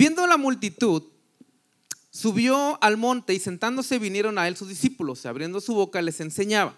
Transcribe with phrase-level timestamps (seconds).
[0.00, 1.02] Viendo la multitud,
[2.10, 5.26] subió al monte y sentándose vinieron a él sus discípulos.
[5.26, 6.74] Abriendo su boca les enseñaba,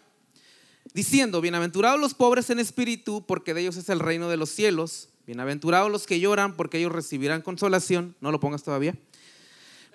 [0.93, 5.09] diciendo, bienaventurados los pobres en espíritu, porque de ellos es el reino de los cielos.
[5.25, 8.17] Bienaventurados los que lloran, porque ellos recibirán consolación.
[8.21, 8.97] No lo pongas todavía.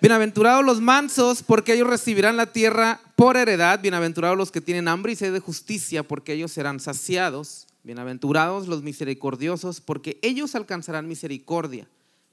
[0.00, 3.82] Bienaventurados los mansos, porque ellos recibirán la tierra por heredad.
[3.82, 7.66] Bienaventurados los que tienen hambre y sed de justicia, porque ellos serán saciados.
[7.82, 11.86] Bienaventurados los misericordiosos, porque ellos alcanzarán misericordia.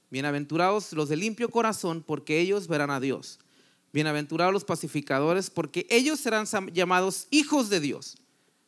[0.08, 3.40] Bienaventurados los de limpio corazón, porque ellos verán a Dios.
[3.92, 8.16] Bienaventurados los pacificadores, porque ellos serán llamados hijos de Dios.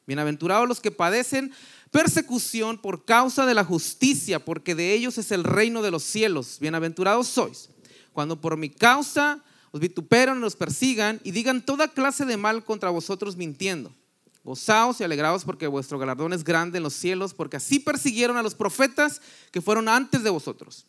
[0.06, 1.52] Bienaventurados los que padecen
[1.92, 6.58] persecución por causa de la justicia, porque de ellos es el reino de los cielos.
[6.60, 7.70] Bienaventurados sois,
[8.12, 12.90] cuando por mi causa os vituperan, os persigan y digan toda clase de mal contra
[12.90, 13.92] vosotros mintiendo.
[14.42, 18.42] Gozaos y alegraos porque vuestro galardón es grande en los cielos, porque así persiguieron a
[18.42, 19.20] los profetas
[19.52, 20.86] que fueron antes de vosotros.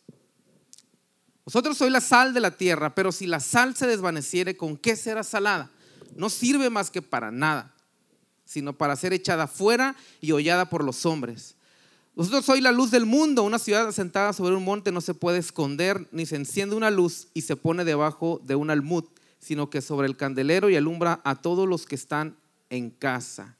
[1.50, 4.94] Vosotros sois la sal de la tierra, pero si la sal se desvaneciere, ¿con qué
[4.94, 5.70] será salada?
[6.14, 7.74] No sirve más que para nada
[8.50, 11.54] sino para ser echada fuera y hollada por los hombres.
[12.16, 13.44] Vosotros sois la luz del mundo.
[13.44, 17.28] Una ciudad asentada sobre un monte no se puede esconder, ni se enciende una luz
[17.32, 19.04] y se pone debajo de un almud,
[19.38, 22.36] sino que sobre el candelero y alumbra a todos los que están
[22.70, 23.56] en casa.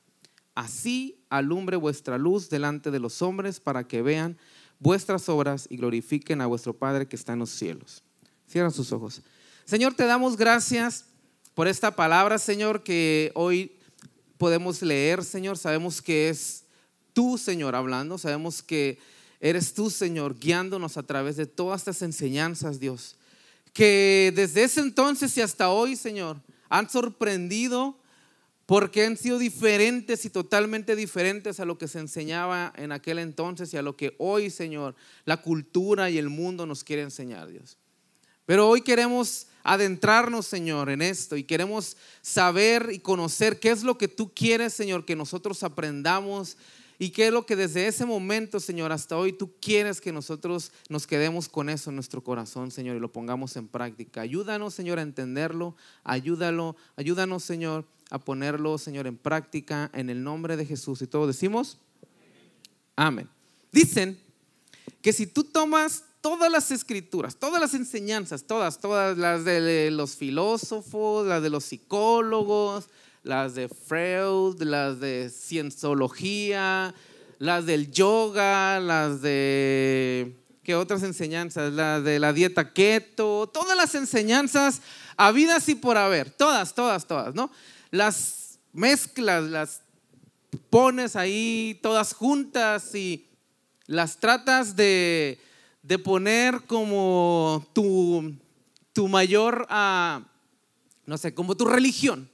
[0.57, 4.39] Así alumbre vuestra luz delante de los hombres para que vean
[4.81, 8.03] vuestras obras y glorifiquen a vuestro Padre que está en los cielos.
[8.49, 9.23] Cierran sus ojos.
[9.65, 11.05] Señor, te damos gracias
[11.55, 13.73] por esta palabra, Señor, que hoy
[14.39, 15.59] podemos leer, Señor.
[15.59, 16.65] Sabemos que es
[17.13, 18.19] tú, Señor, hablando.
[18.19, 18.99] Sabemos que
[19.39, 23.17] eres tú, Señor, guiándonos a través de todas estas enseñanzas, Dios.
[23.73, 28.00] Que desde ese entonces y hasta hoy, Señor, han sorprendido
[28.71, 33.75] porque han sido diferentes y totalmente diferentes a lo que se enseñaba en aquel entonces
[33.75, 34.95] y a lo que hoy, Señor,
[35.25, 37.79] la cultura y el mundo nos quiere enseñar, Dios.
[38.47, 43.99] Pero hoy queremos adentrarnos, Señor, en esto y queremos saber y conocer qué es lo
[43.99, 46.57] que tú quieres, Señor, que nosotros aprendamos
[47.01, 50.71] y qué es lo que desde ese momento, Señor, hasta hoy tú quieres que nosotros
[50.91, 54.21] nos quedemos con eso en nuestro corazón, Señor, y lo pongamos en práctica.
[54.21, 55.75] Ayúdanos, Señor, a entenderlo,
[56.05, 61.01] ayúdalo, ayúdanos, Señor, a ponerlo, Señor, en práctica en el nombre de Jesús.
[61.01, 61.79] Y todos decimos,
[62.97, 63.31] amén.
[63.73, 64.21] Dicen
[65.01, 70.17] que si tú tomas todas las escrituras, todas las enseñanzas, todas, todas las de los
[70.17, 72.91] filósofos, las de los psicólogos,
[73.23, 76.95] las de Freud, las de cienciología,
[77.39, 81.73] las del yoga, las de ¿qué otras enseñanzas?
[81.73, 84.83] Las de la dieta keto, todas las enseñanzas
[85.17, 87.51] habidas y por haber, todas, todas, todas, ¿no?
[87.91, 89.83] Las mezclas, las
[90.69, 93.29] pones ahí todas juntas y
[93.87, 95.39] las tratas de
[95.83, 98.35] de poner como tu,
[98.93, 100.23] tu mayor, uh,
[101.07, 102.31] no sé, como tu religión.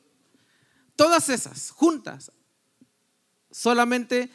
[0.96, 2.32] Todas esas juntas
[3.50, 4.30] solamente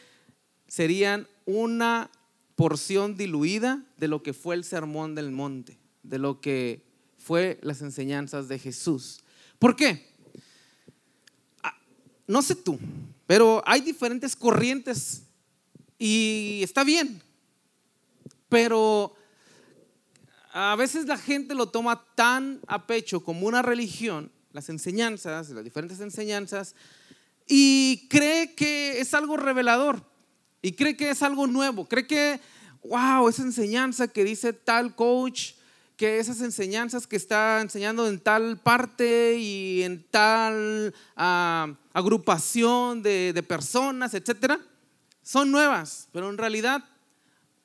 [0.68, 2.10] serían una
[2.56, 6.86] porción diluida de lo que fue el sermón del monte, de lo que
[7.18, 9.24] fue las enseñanzas de Jesús.
[9.58, 10.08] ¿Por qué?
[11.64, 11.78] Ah,
[12.28, 12.80] no sé tú,
[13.26, 15.24] pero hay diferentes corrientes
[15.98, 17.22] y está bien,
[18.50, 19.16] pero
[20.54, 25.64] a veces la gente lo toma tan a pecho como una religión, las enseñanzas, las
[25.64, 26.76] diferentes enseñanzas,
[27.48, 30.04] y cree que es algo revelador,
[30.62, 32.40] y cree que es algo nuevo, cree que,
[32.84, 35.54] wow, esa enseñanza que dice tal coach,
[35.98, 43.34] que esas enseñanzas que está enseñando en tal parte y en tal ah, agrupación de,
[43.34, 44.60] de personas, etcétera,
[45.22, 46.84] son nuevas, pero en realidad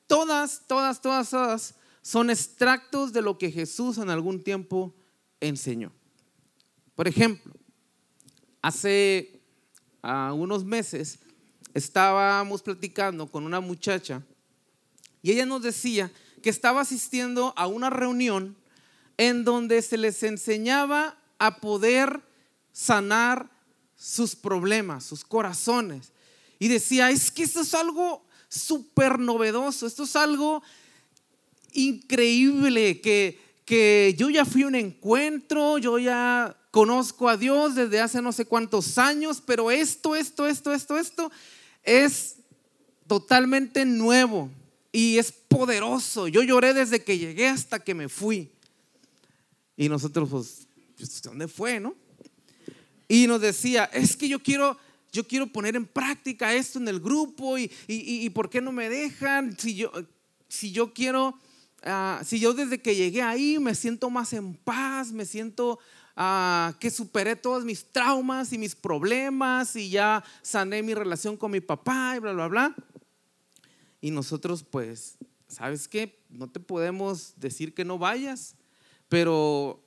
[0.06, 4.94] Todas, todas, todas, todas son extractos de lo que Jesús en algún tiempo
[5.40, 5.92] enseñó.
[6.96, 7.52] Por ejemplo,
[8.62, 9.40] hace
[10.02, 11.18] ah, unos meses
[11.74, 14.22] estábamos platicando con una muchacha
[15.22, 16.10] y ella nos decía
[16.42, 18.56] que estaba asistiendo a una reunión
[19.18, 22.22] en donde se les enseñaba a poder
[22.72, 23.50] sanar
[23.94, 26.12] sus problemas, sus corazones.
[26.58, 29.86] Y decía, es que esto es algo súper novedoso.
[29.86, 30.62] Esto es algo
[31.72, 38.02] increíble que, que yo ya fui a un encuentro, yo ya conozco a Dios desde
[38.02, 41.32] hace no sé cuántos años, pero esto, esto, esto, esto, esto
[41.82, 42.36] es
[43.06, 44.50] totalmente nuevo
[44.92, 46.28] y es poderoso.
[46.28, 48.50] Yo lloré desde que llegué hasta que me fui.
[49.74, 50.66] Y nosotros, pues,
[50.98, 51.94] pues ¿dónde fue, no?
[53.08, 54.76] Y nos decía, es que yo quiero
[55.12, 58.90] yo quiero poner en práctica esto en el grupo y, y, por qué no me
[58.90, 59.90] dejan si yo,
[60.46, 61.38] si yo quiero
[61.84, 65.78] ah, si yo desde que llegué ahí me siento más en paz, me siento
[66.16, 71.50] ah, que superé todos mis traumas y mis problemas y ya sané mi relación con
[71.50, 72.74] mi papá y bla, bla, bla.
[74.00, 75.16] Y nosotros pues,
[75.46, 76.18] ¿sabes qué?
[76.30, 78.54] No te podemos decir que no vayas,
[79.08, 79.82] pero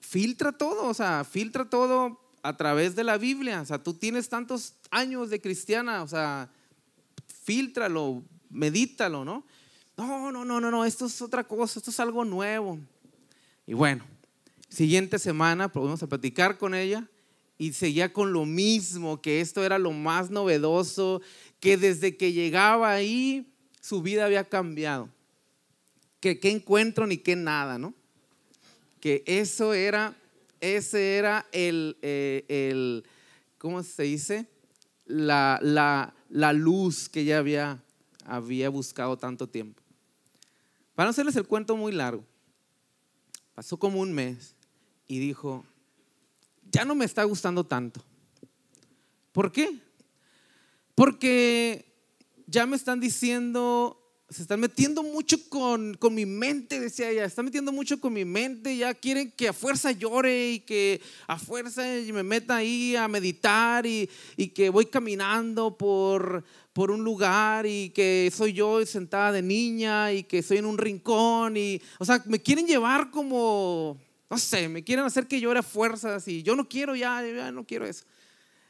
[0.00, 3.60] filtra todo, o sea, filtra todo a través de la Biblia.
[3.60, 6.50] O sea, tú tienes tantos años de cristiana, o sea,
[7.44, 9.44] filtralo, medítalo, ¿no?
[9.96, 12.78] No, no, no, no, no, esto es otra cosa, esto es algo nuevo.
[13.66, 14.04] Y bueno,
[14.70, 17.06] siguiente semana volvimos a platicar con ella
[17.58, 21.20] y seguía con lo mismo, que esto era lo más novedoso,
[21.58, 23.52] que desde que llegaba ahí
[23.82, 25.10] su vida había cambiado.
[26.20, 27.92] Que qué encuentro ni qué nada, ¿no?
[29.00, 30.16] Que eso era,
[30.60, 33.04] ese era el, eh, el
[33.58, 34.46] ¿cómo se dice?
[35.04, 37.82] La, la, la luz que ella había,
[38.24, 39.82] había buscado tanto tiempo.
[40.94, 42.24] Para no hacerles el cuento muy largo,
[43.54, 44.54] pasó como un mes
[45.10, 45.66] y dijo,
[46.70, 48.00] ya no me está gustando tanto.
[49.32, 49.80] ¿Por qué?
[50.94, 51.84] Porque
[52.46, 57.46] ya me están diciendo, se están metiendo mucho con, con, mi mente, decía ella, están
[57.46, 61.82] metiendo mucho con mi mente, ya quieren que a fuerza llore y que a fuerza
[62.12, 67.90] me meta ahí a meditar y, y que voy caminando por, por un lugar y
[67.90, 72.22] que soy yo sentada de niña y que soy en un rincón y, o sea,
[72.26, 73.98] me quieren llevar como,
[74.30, 77.50] no sé, me quieren hacer que llore a fuerzas y yo no quiero ya, ya
[77.52, 78.04] no quiero eso.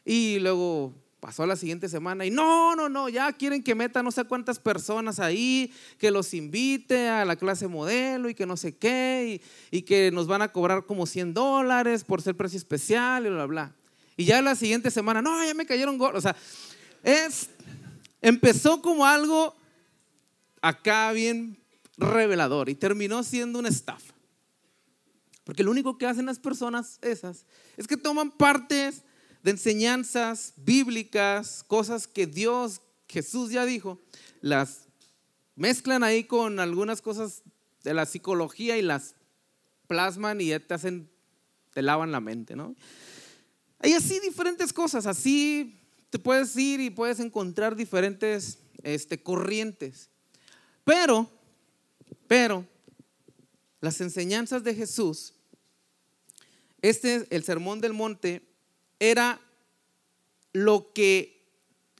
[0.04, 4.10] Y luego pasó la siguiente semana y no, no, no, ya quieren que meta no
[4.10, 8.76] sé cuántas personas ahí, que los invite a la clase modelo y que no sé
[8.76, 9.40] qué,
[9.70, 13.46] y, que nos van a cobrar como 100 dólares por ser precio especial y bla,
[13.46, 13.76] bla.
[14.16, 16.18] Y ya la siguiente semana, no, ya me cayeron gordos.
[16.18, 16.36] O sea,
[17.02, 17.50] es
[18.22, 19.56] Empezó como algo
[20.60, 21.58] acá bien
[21.96, 24.14] revelador y terminó siendo una estafa.
[25.44, 27.46] Porque lo único que hacen las personas esas
[27.76, 29.04] es que toman partes
[29.42, 34.00] de enseñanzas bíblicas, cosas que Dios, Jesús ya dijo,
[34.40, 34.86] las
[35.56, 37.42] mezclan ahí con algunas cosas
[37.82, 39.14] de la psicología y las
[39.86, 41.10] plasman y ya te hacen,
[41.72, 42.74] te lavan la mente, ¿no?
[43.78, 50.10] Hay así diferentes cosas, así te puedes ir y puedes encontrar diferentes este, corrientes.
[50.84, 51.30] Pero,
[52.26, 52.66] pero,
[53.80, 55.34] las enseñanzas de Jesús,
[56.82, 58.42] este, el sermón del monte,
[58.98, 59.40] era
[60.52, 61.46] lo que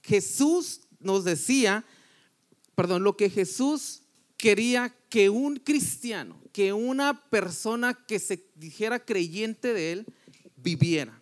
[0.03, 1.85] Jesús nos decía,
[2.75, 4.03] perdón, lo que Jesús
[4.37, 10.07] quería que un cristiano, que una persona que se dijera creyente de él,
[10.57, 11.21] viviera.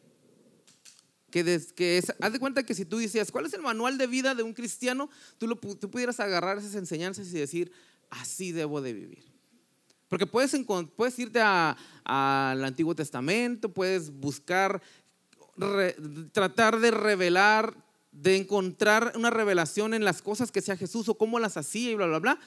[1.30, 4.06] Que, que es, haz de cuenta que si tú decías, ¿cuál es el manual de
[4.06, 5.10] vida de un cristiano?
[5.36, 7.70] Tú, lo, tú pudieras agarrar esas enseñanzas y decir,
[8.08, 9.37] así debo de vivir.
[10.08, 10.54] Porque puedes,
[11.18, 14.82] irte al Antiguo Testamento, puedes buscar,
[16.32, 17.76] tratar de revelar,
[18.10, 21.94] de encontrar una revelación en las cosas que sea Jesús o cómo las hacía y
[21.94, 22.40] bla, bla, bla.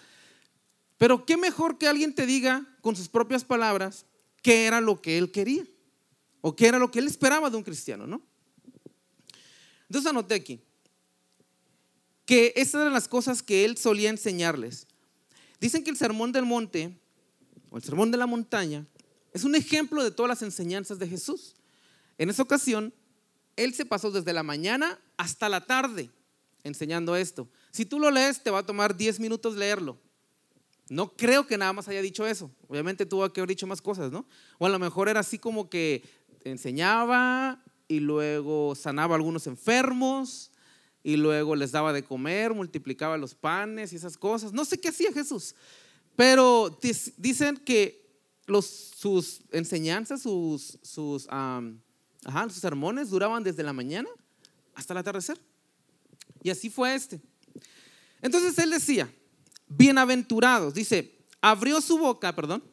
[0.98, 4.06] Pero qué mejor que alguien te diga con sus propias palabras
[4.42, 5.66] qué era lo que él quería
[6.42, 8.22] o qué era lo que él esperaba de un cristiano, ¿no?
[9.88, 10.62] Entonces anoté aquí
[12.26, 14.88] que estas eran las cosas que él solía enseñarles.
[15.60, 16.98] Dicen que el sermón del monte
[17.78, 18.86] el sermón de la montaña
[19.34, 21.56] es un ejemplo de todas las enseñanzas de Jesús.
[22.18, 22.94] En esa ocasión,
[23.56, 26.10] él se pasó desde la mañana hasta la tarde
[26.64, 27.48] enseñando esto.
[27.72, 29.98] Si tú lo lees, te va a tomar 10 minutos leerlo.
[30.90, 32.52] No creo que nada más haya dicho eso.
[32.68, 34.26] Obviamente tuvo que haber dicho más cosas, ¿no?
[34.60, 36.04] O a lo mejor era así como que
[36.44, 40.50] enseñaba, y luego sanaba a algunos enfermos
[41.04, 44.54] y luego les daba de comer, multiplicaba los panes y esas cosas.
[44.54, 45.56] No sé qué hacía Jesús,
[46.22, 46.78] pero
[47.18, 48.08] dicen que
[48.62, 54.08] sus enseñanzas, sus, sus, sus sermones duraban desde la mañana
[54.76, 55.42] hasta el atardecer.
[56.44, 57.20] Y así fue este.
[58.22, 59.12] Entonces él decía,
[59.68, 62.64] bienaventurados, dice, abrió su boca, perdón.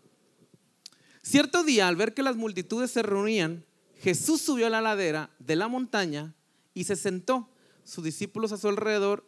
[1.22, 3.64] Cierto día, al ver que las multitudes se reunían,
[4.02, 6.34] Jesús subió a la ladera de la montaña
[6.74, 7.48] y se sentó,
[7.82, 9.24] sus discípulos a su alrededor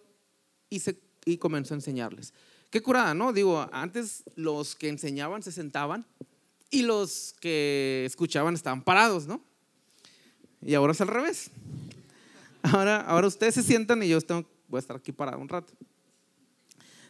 [0.69, 2.35] y, se, y comenzó a enseñarles.
[2.71, 3.33] Qué curada, ¿no?
[3.33, 6.07] Digo, antes los que enseñaban se sentaban
[6.71, 9.41] y los que escuchaban estaban parados, ¿no?
[10.63, 11.51] Y ahora es al revés.
[12.63, 14.19] Ahora, ahora ustedes se sientan y yo
[14.69, 15.73] voy a estar aquí parado un rato.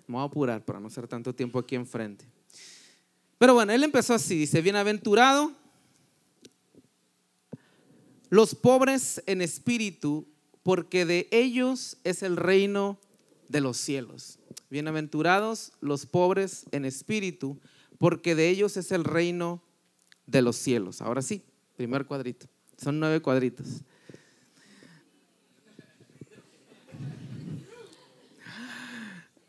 [0.06, 2.24] Me voy a apurar para no hacer tanto tiempo aquí enfrente.
[3.36, 5.52] Pero bueno, él empezó así, dice, bienaventurado
[8.30, 10.26] los pobres en espíritu,
[10.62, 12.98] porque de ellos es el reino
[13.50, 14.38] de los cielos.
[14.70, 17.58] bienaventurados los pobres en espíritu,
[17.98, 19.60] porque de ellos es el reino
[20.26, 21.02] de los cielos.
[21.02, 21.42] Ahora sí,
[21.76, 22.46] primer cuadrito.
[22.80, 23.66] Son nueve cuadritos.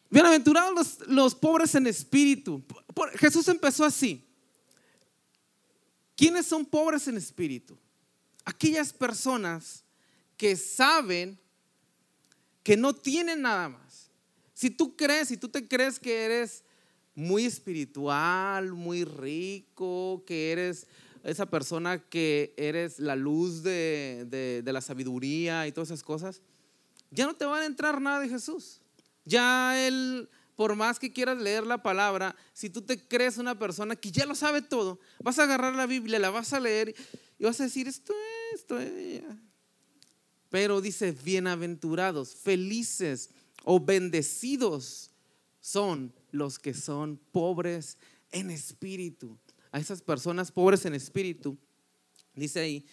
[0.09, 2.63] Bienaventurados los, los pobres en espíritu.
[3.19, 4.27] Jesús empezó así.
[6.15, 7.77] ¿Quiénes son pobres en espíritu?
[8.43, 9.83] Aquellas personas
[10.35, 11.39] que saben
[12.63, 13.90] que no tienen nada más.
[14.61, 16.63] Si tú crees, si tú te crees que eres
[17.15, 20.85] muy espiritual, muy rico, que eres
[21.23, 26.43] esa persona que eres la luz de, la sabiduría y todas esas cosas,
[27.09, 28.81] ya no te van a entrar nada de Jesús.
[29.25, 33.95] Ya Él, por más que quieras leer la palabra, si tú te crees una persona
[33.95, 36.93] que ya lo sabe todo, vas a agarrar la Biblia, la vas a leer
[37.39, 39.23] y vas a decir, esto es, esto es.
[40.51, 43.31] Pero dice, bienaventurados, felices
[43.63, 45.11] o bendecidos
[45.59, 47.97] son los que son pobres
[48.31, 49.37] en espíritu.
[49.71, 51.57] A esas personas pobres en espíritu,
[52.35, 52.85] dice ahí,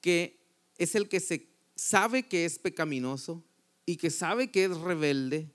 [0.00, 0.38] que
[0.78, 3.44] es el que se sabe que es pecaminoso
[3.84, 5.50] y que sabe que es rebelde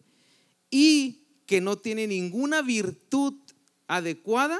[0.70, 3.34] y que no tiene ninguna virtud
[3.88, 4.60] adecuada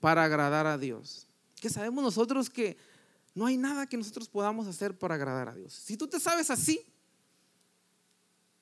[0.00, 1.26] para agradar a Dios.
[1.60, 2.76] Que sabemos nosotros que
[3.34, 5.72] no hay nada que nosotros podamos hacer para agradar a Dios.
[5.72, 6.80] Si tú te sabes así,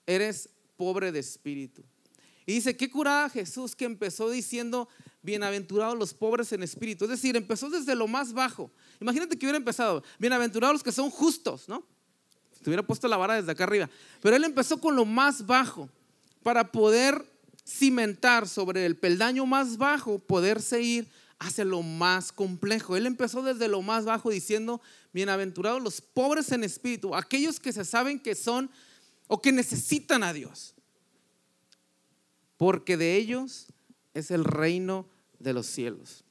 [0.07, 1.83] eres pobre de espíritu.
[2.47, 4.89] Y dice, qué curada Jesús que empezó diciendo,
[5.23, 7.05] bienaventurados los pobres en espíritu.
[7.05, 8.71] Es decir, empezó desde lo más bajo.
[9.01, 11.85] Imagínate que hubiera empezado, bienaventurados los que son justos, ¿no?
[12.63, 13.91] Se hubiera puesto la vara desde acá arriba.
[14.23, 15.89] Pero él empezó con lo más bajo
[16.43, 17.25] para poder
[17.67, 21.09] cimentar sobre el peldaño más bajo, poder seguir
[21.41, 22.97] hacia lo más complejo.
[22.97, 24.81] Él empezó desde lo más bajo diciendo,
[25.13, 28.71] bienaventurados los pobres en espíritu, aquellos que se saben que son
[29.27, 30.77] o que necesitan a Dios
[32.57, 33.67] porque de ellos
[34.15, 36.25] es el reino de los cielos.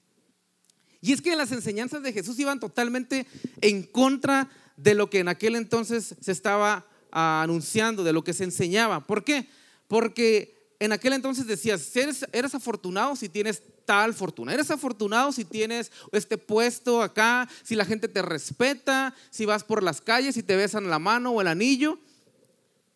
[1.01, 3.27] Y es que las enseñanzas de Jesús iban totalmente
[3.61, 8.33] en contra de lo que en aquel entonces se estaba ah, anunciando, de lo que
[8.33, 9.05] se enseñaba.
[9.05, 9.47] ¿Por qué?
[9.87, 15.45] Porque en aquel entonces decías, eres, eres afortunado si tienes tal fortuna, eres afortunado si
[15.45, 20.43] tienes este puesto acá, si la gente te respeta, si vas por las calles y
[20.43, 21.99] te besan la mano o el anillo.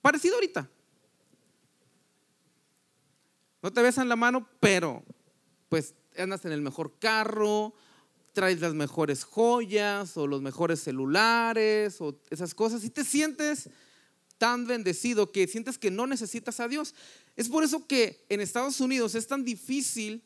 [0.01, 0.69] Parecido ahorita.
[3.61, 5.03] No te besan la mano, pero
[5.67, 7.73] pues andas en el mejor carro,
[8.33, 13.69] traes las mejores joyas o los mejores celulares o esas cosas y te sientes
[14.37, 16.95] tan bendecido que sientes que no necesitas a Dios.
[17.35, 20.23] Es por eso que en Estados Unidos es tan difícil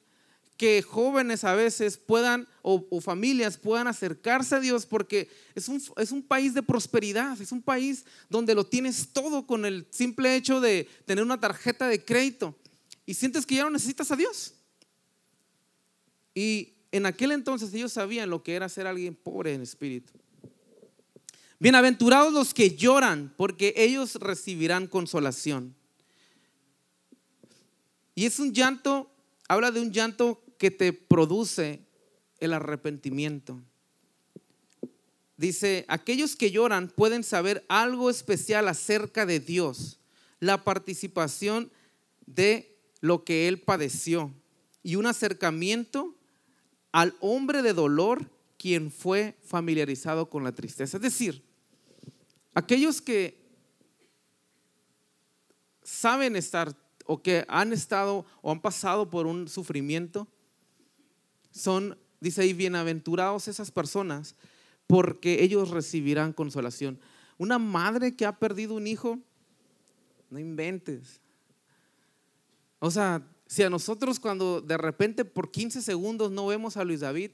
[0.63, 6.10] que jóvenes a veces puedan o, familias puedan acercarse a Dios porque es un, es
[6.13, 10.62] un país de prosperidad, es un país donde lo tienes todo con el simple hecho
[10.62, 12.58] de tener una tarjeta de crédito
[13.05, 14.53] y sientes que ya no necesitas a Dios.
[16.34, 20.13] Y en aquel entonces ellos sabían lo que era ser alguien pobre en espíritu.
[21.60, 25.75] Bienaventurados los que lloran, porque ellos recibirán consolación.
[28.15, 29.12] Y es un llanto,
[29.50, 31.86] habla de un llanto que te produce
[32.39, 33.62] el arrepentimiento.
[35.36, 40.00] Dice, aquellos que lloran pueden saber algo especial acerca de Dios,
[40.39, 41.70] la participación
[42.25, 44.34] de lo que él padeció
[44.84, 46.15] y un acercamiento
[46.93, 50.96] al hombre de dolor quien fue familiarizado con la tristeza.
[50.96, 51.43] Es decir,
[52.53, 53.38] aquellos que
[55.84, 56.74] saben estar
[57.05, 60.29] o que han estado o han pasado por un sufrimiento,
[61.53, 64.36] son, dice ahí, bienaventurados esas personas
[64.88, 67.00] porque ellos recibirán consolación.
[67.38, 69.19] Una madre que ha perdido un hijo,
[70.29, 71.22] no inventes.
[72.79, 77.00] O sea, si a nosotros cuando de repente por 15 segundos no vemos a Luis
[77.01, 77.31] David,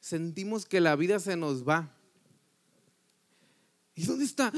[0.00, 1.92] sentimos que la vida se nos va.
[3.94, 4.52] ¿Y dónde está?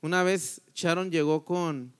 [0.00, 1.92] Una vez Sharon llegó con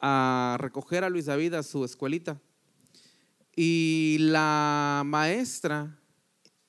[0.00, 2.40] recoger a Luis David a su escuelita
[3.60, 5.98] y la maestra,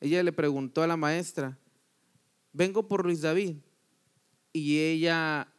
[0.01, 1.59] ella le preguntó a la maestra,
[2.51, 3.57] vengo por Luis David.
[4.51, 5.53] Y ella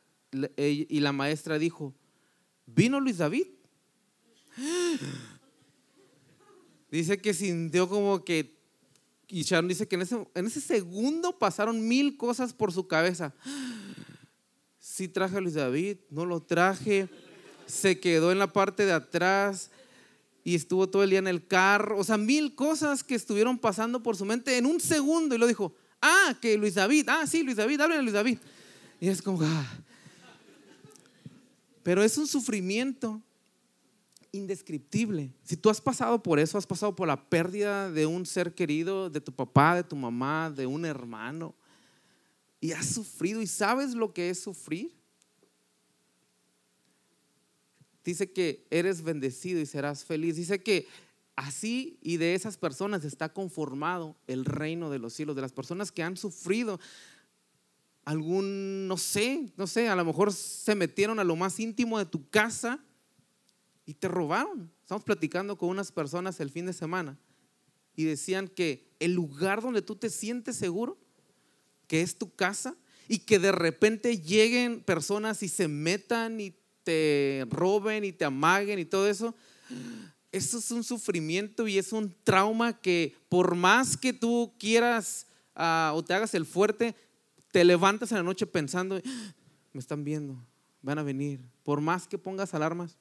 [0.56, 1.94] y la maestra dijo,
[2.66, 3.46] ¿vino Luis David?
[6.90, 8.58] Dice que sintió como que,
[9.28, 13.32] y Sharon dice que en ese, en ese segundo pasaron mil cosas por su cabeza.
[14.82, 17.08] Si traje a Luis David, no lo traje,
[17.70, 19.70] se quedó en la parte de atrás
[20.44, 21.98] y estuvo todo el día en el carro.
[21.98, 25.34] O sea, mil cosas que estuvieron pasando por su mente en un segundo.
[25.34, 28.38] Y lo dijo, ah, que Luis David, ah, sí, Luis David, háblale a Luis David.
[29.00, 29.78] Y es como, ah,
[31.82, 33.22] Pero es un sufrimiento
[34.32, 35.32] indescriptible.
[35.42, 39.10] Si tú has pasado por eso, has pasado por la pérdida de un ser querido,
[39.10, 41.54] de tu papá, de tu mamá, de un hermano,
[42.60, 44.99] y has sufrido y sabes lo que es sufrir,
[48.04, 50.36] dice que eres bendecido y serás feliz.
[50.36, 50.86] Dice que
[51.36, 55.92] así y de esas personas está conformado el reino de los cielos, de las personas
[55.92, 56.80] que han sufrido
[58.04, 62.06] algún, no sé, no sé, a lo mejor se metieron a lo más íntimo de
[62.06, 62.82] tu casa
[63.86, 64.70] y te robaron.
[64.82, 67.18] Estamos platicando con unas personas el fin de semana
[67.94, 70.98] y decían que el lugar donde tú te sientes seguro,
[71.86, 72.76] que es tu casa,
[73.08, 78.78] y que de repente lleguen personas y se metan y te roben y te amaguen
[78.78, 79.34] y todo eso,
[80.32, 85.92] eso es un sufrimiento y es un trauma que por más que tú quieras ah,
[85.94, 86.94] o te hagas el fuerte,
[87.50, 89.00] te levantas en la noche pensando,
[89.72, 90.36] me están viendo,
[90.82, 91.40] van a venir.
[91.62, 92.96] Por más que pongas alarmas,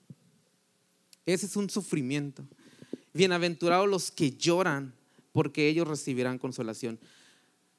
[1.26, 2.44] ese es un sufrimiento.
[3.14, 4.94] Bienaventurados los que lloran,
[5.32, 7.00] porque ellos recibirán consolación.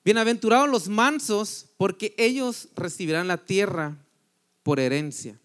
[0.05, 3.99] Bienaventurados los mansos, porque ellos recibirán la tierra
[4.63, 5.39] por herencia.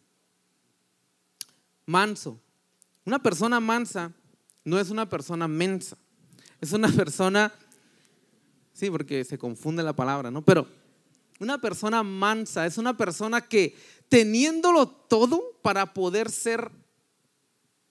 [1.86, 2.40] Manso.
[3.06, 4.12] Una persona mansa
[4.64, 5.98] no es una persona mensa.
[6.62, 7.54] Es una persona,
[8.74, 10.44] sí, porque se confunde la palabra, ¿no?
[10.44, 10.68] Pero
[11.40, 13.76] una persona mansa es una persona que
[14.10, 16.72] teniéndolo todo para poder ser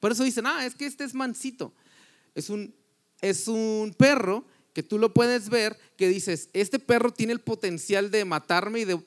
[0.04, 1.72] por eso dicen, ah, es que este es mansito.
[2.34, 2.74] Es un,
[3.22, 8.10] es un perro que tú lo puedes ver, que dices, este perro tiene el potencial
[8.10, 9.02] de matarme y de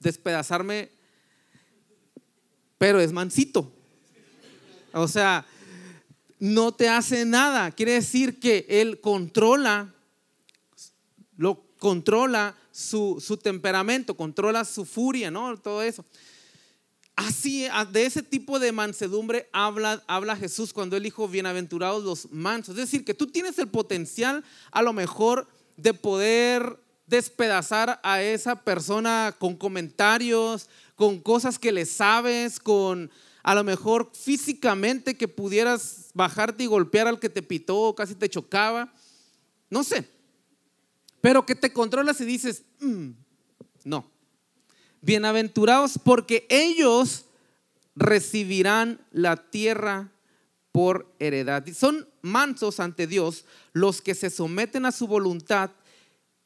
[0.00, 0.90] despedazarme,
[2.76, 3.72] pero es mansito.
[4.92, 5.46] O sea,
[6.38, 7.70] no te hace nada.
[7.70, 9.94] Quiere decir que él controla,
[11.36, 15.56] lo controla su, temperamento, controla su furia, ¿no?
[15.56, 16.04] Todo eso.
[17.14, 22.74] Así, de ese tipo de mansedumbre habla, habla Jesús cuando él dijo, bienaventurados los mansos.
[22.76, 28.64] Es decir, que tú tienes el potencial a lo mejor de poder despedazar a esa
[28.64, 33.10] persona con comentarios, con cosas que le sabes, con
[33.42, 38.28] a lo mejor físicamente que pudieras bajarte y golpear al que te pitó, casi te
[38.28, 38.92] chocaba.
[39.68, 40.08] No sé.
[41.20, 43.10] Pero que te controlas y dices, mm,
[43.84, 44.10] no.
[45.00, 47.24] Bienaventurados porque ellos
[47.96, 50.12] recibirán la tierra
[50.70, 51.66] por heredad.
[51.74, 55.70] Son mansos ante Dios los que se someten a su voluntad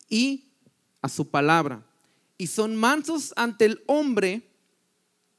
[0.09, 0.53] y
[1.03, 1.85] a su palabra.
[2.39, 4.51] Y son mansos ante el hombre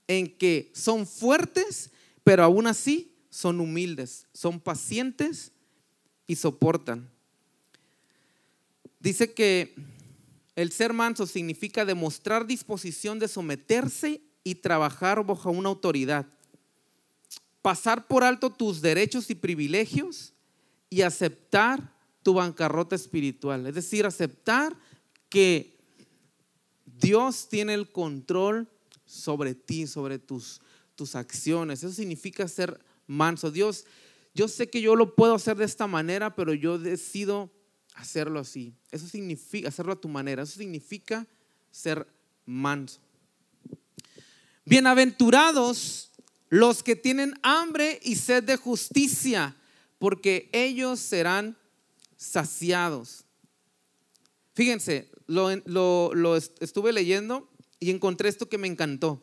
[0.07, 1.91] en que son fuertes,
[2.23, 5.51] pero aún así son humildes, son pacientes
[6.25, 7.09] y soportan.
[8.99, 9.75] Dice que
[10.55, 16.25] el ser manso significa demostrar disposición de someterse y trabajar bajo una autoridad.
[17.61, 20.33] Pasar por alto tus derechos y privilegios
[20.89, 21.93] y aceptar
[22.23, 23.67] tu bancarrota espiritual.
[23.67, 24.75] Es decir, aceptar
[25.29, 25.77] que
[26.85, 28.67] Dios tiene el control
[29.07, 30.61] sobre ti, sobre tus,
[30.95, 31.83] tus acciones.
[31.83, 33.49] Eso significa ser manso.
[33.49, 33.85] Dios,
[34.35, 37.49] yo sé que yo lo puedo hacer de esta manera, pero yo decido
[37.95, 38.75] hacerlo así.
[38.91, 40.43] Eso significa hacerlo a tu manera.
[40.43, 41.25] Eso significa
[41.71, 42.05] ser
[42.45, 42.99] manso.
[44.65, 46.11] Bienaventurados
[46.49, 49.55] los que tienen hambre y sed de justicia,
[49.97, 51.57] porque ellos serán
[52.15, 53.25] saciados.
[54.53, 59.21] Fíjense, lo, lo, estuve leyendo y encontré esto que me encantó.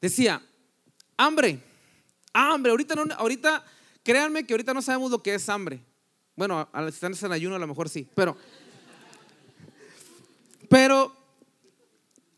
[0.00, 0.42] Decía,
[1.16, 1.60] hambre,
[2.32, 3.64] hambre, ahorita, no, ahorita,
[4.02, 5.82] créanme que ahorita no sabemos lo que es hambre.
[6.36, 8.36] Bueno, al estar en ayuno a lo mejor sí, pero.
[10.68, 11.14] Pero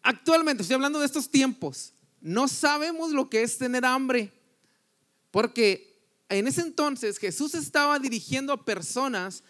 [0.02, 4.32] actualmente, estoy hablando de estos tiempos, no sabemos lo que es tener hambre.
[5.30, 9.42] Porque en ese entonces Jesús estaba dirigiendo a personas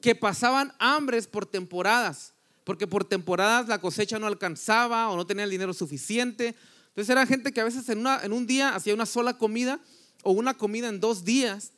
[0.00, 2.33] que pasaban hambres por temporadas,
[2.64, 6.54] porque por temporadas la cosecha no alcanzaba o no tenía el dinero suficiente.
[6.88, 9.80] Entonces era gente que a veces en, en un día hacía una sola comida
[10.22, 11.72] o una comida en dos días.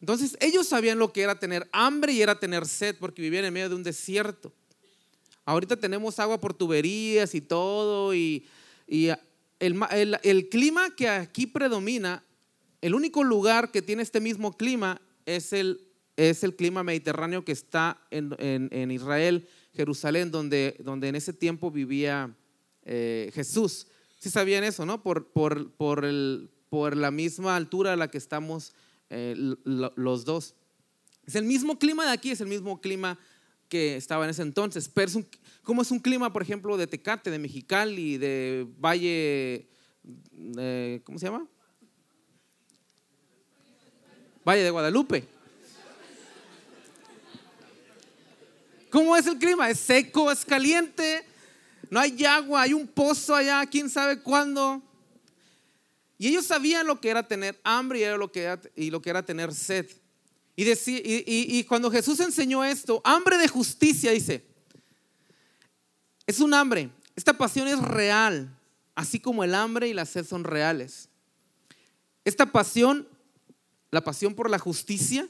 [0.00, 3.54] Entonces ellos sabían lo que era tener hambre y era tener sed porque vivían en
[3.54, 4.52] medio de un desierto.
[5.48, 8.46] Ahorita tenemos agua por tuberías y todo y,
[8.86, 12.22] el, clima que aquí predomina,
[12.82, 17.52] el único lugar que tiene este mismo clima es el, es el clima mediterráneo que
[17.52, 19.48] está en, Israel,
[19.78, 22.34] Jerusalén, donde, donde, en ese tiempo vivía
[22.82, 23.86] eh, Jesús.
[24.18, 25.04] Sí sabían eso, ¿no?
[25.04, 28.74] Por, por, por, el, por la misma altura a la que estamos
[29.08, 30.56] eh, los dos.
[31.24, 33.20] Es el mismo clima de aquí, es el mismo clima
[33.68, 34.88] que estaba en ese entonces.
[34.88, 35.18] Pero es
[35.62, 39.68] ¿cómo es un clima, por ejemplo, de Tecate, de Mexicali, de Valle,
[40.58, 41.46] eh, ¿cómo se llama?
[44.44, 45.37] Valle de Guadalupe.
[48.98, 49.70] ¿Cómo es el clima?
[49.70, 51.24] Es seco, es caliente,
[51.88, 54.82] no hay agua, hay un pozo allá, quién sabe cuándo.
[56.18, 58.32] Y ellos sabían lo que era tener hambre y, lo,
[59.00, 59.88] que era, tener sed.
[60.56, 64.44] Y, y, cuando Jesús enseñó esto, hambre de justicia, dice,
[66.26, 68.52] es un hambre, esta pasión es real,
[68.96, 71.08] así como el hambre y la sed son reales.
[72.24, 73.06] Esta pasión,
[73.92, 75.28] la pasión por la justicia,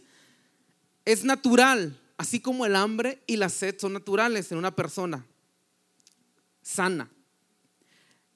[1.05, 5.27] es natural, así como el hambre y la sed son naturales en una persona
[6.61, 7.11] sana.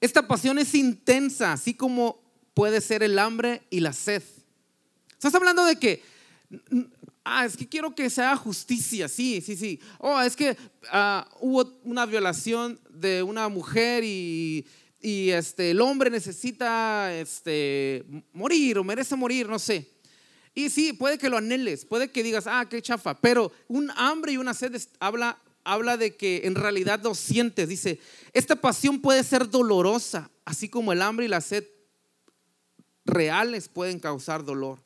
[0.00, 2.22] Esta pasión es intensa, así como
[2.54, 4.22] puede ser el hambre y la sed.
[5.12, 6.02] Estás hablando de que
[7.24, 9.80] Ah, es que quiero que se haga justicia, sí, sí, sí.
[9.98, 10.56] Oh, es que
[10.90, 14.66] ah, hubo una violación de una mujer y,
[15.00, 19.88] este, el hombre necesita este, morir o merece morir, no sé.
[20.54, 24.32] Y sí, puede que lo anheles, puede que digas, ah, qué chafa, pero un hambre
[24.32, 27.68] y una sed habla, habla de que en realidad lo sientes.
[27.68, 28.00] Dice,
[28.32, 31.64] esta pasión puede ser dolorosa, así como el hambre y la sed
[33.04, 34.82] reales pueden causar dolor.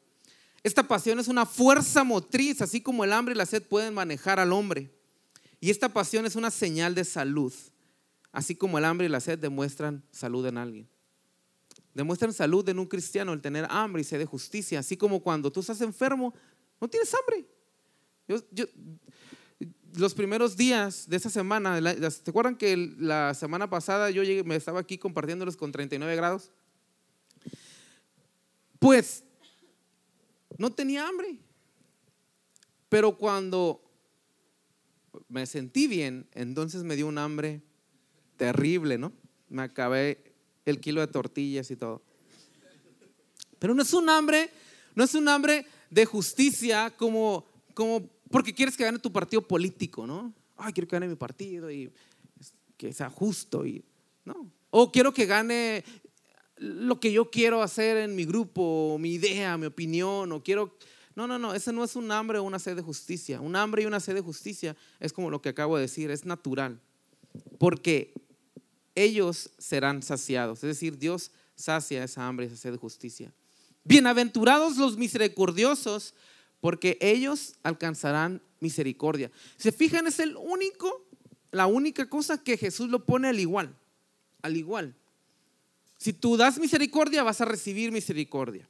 [0.63, 4.41] Esta pasión es una fuerza motriz, así como el hambre y la sed pueden manejar
[4.41, 4.91] al hombre.
[5.61, 7.53] Y esta pasión es una señal de salud,
[8.33, 10.96] así como el hambre y la sed demuestran salud en alguien.
[11.97, 15.51] Demuestran salud en un cristiano el tener hambre y sed de justicia, así como cuando
[15.51, 16.35] tú estás enfermo,
[16.79, 17.47] no tienes hambre.
[19.95, 24.79] los primeros días de esa semana, ¿te acuerdan que la semana pasada yo me estaba
[24.79, 26.53] aquí compartiéndolos con 39 grados?
[28.79, 29.25] Pues
[30.59, 31.39] no tenía hambre.
[32.91, 33.81] Pero cuando
[35.31, 37.63] me sentí bien, entonces me dio un hambre
[38.37, 39.15] terrible, ¿no?
[39.49, 40.26] Me acabé
[40.67, 42.03] el kilo de tortillas y todo.
[43.59, 44.51] Pero no es un hambre,
[44.95, 50.07] no es un hambre de justicia como, como porque quieres que gane tu partido político,
[50.07, 50.35] ¿no?
[50.57, 51.91] Ay, quiero que gane mi partido y
[52.77, 53.83] que sea justo y
[54.25, 54.51] no.
[54.71, 55.85] O quiero que gane
[56.59, 60.77] lo que yo quiero hacer en mi grupo, mi idea, mi opinión, o quiero...
[61.15, 63.41] No, no, no, ese no es un hambre o una sed de justicia.
[63.41, 66.27] Un hambre y una sed de justicia es como lo que acabo de decir, es
[66.27, 66.79] natural.
[67.59, 68.13] Porque
[68.97, 70.59] ellos serán saciados.
[70.59, 73.33] Es decir, Dios sacia esa hambre esa sed de justicia.
[73.85, 76.15] Bienaventurados los misericordiosos,
[76.61, 79.31] porque ellos alcanzarán misericordia.
[79.57, 81.07] Se fijan, es el único,
[81.53, 83.77] la única cosa que Jesús lo pone al igual,
[84.43, 84.97] al igual.
[85.99, 88.69] Si tú das misericordia, vas a recibir misericordia.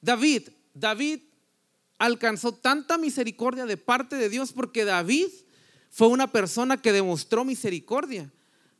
[0.00, 1.20] David, David
[1.98, 5.28] alcanzó tanta misericordia de parte de Dios porque David
[5.90, 8.30] fue una persona que demostró misericordia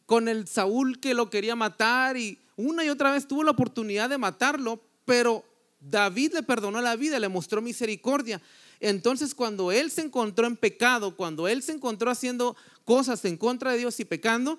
[0.07, 4.09] con el Saúl que lo quería matar y una y otra vez tuvo la oportunidad
[4.09, 5.45] de matarlo, pero
[5.81, 8.41] David le perdonó la vida, le mostró misericordia.
[8.81, 13.73] Entonces cuando él se encontró en pecado, cuando él se encontró haciendo cosas en contra
[13.73, 14.59] de Dios y pecando,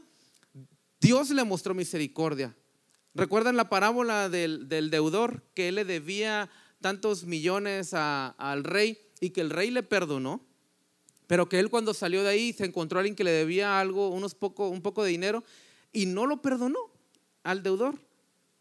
[0.99, 2.55] Dios le mostró misericordia.
[3.13, 6.49] ¿Recuerdan la parábola del, deudor que él le debía
[6.81, 10.45] tantos millones al rey y que el rey le perdonó?
[11.27, 14.09] Pero que él cuando salió de ahí se encontró a alguien que le debía algo,
[14.09, 15.43] unos poco, un poco de dinero
[15.91, 16.79] y no lo perdonó
[17.43, 17.99] al deudor.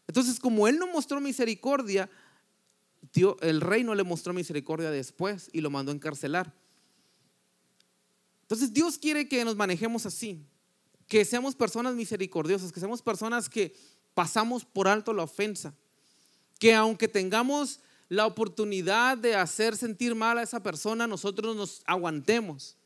[0.07, 2.09] Entonces, como él no mostró misericordia,
[3.41, 6.53] el rey no le mostró misericordia después y lo mandó a encarcelar.
[8.41, 10.45] Entonces, Dios quiere que nos manejemos así
[11.07, 13.73] que seamos personas misericordiosas, que seamos personas que
[14.13, 15.73] pasamos por alto la ofensa,
[16.59, 22.77] que aunque tengamos la oportunidad de hacer sentir mal a esa persona, nosotros nos aguantemos.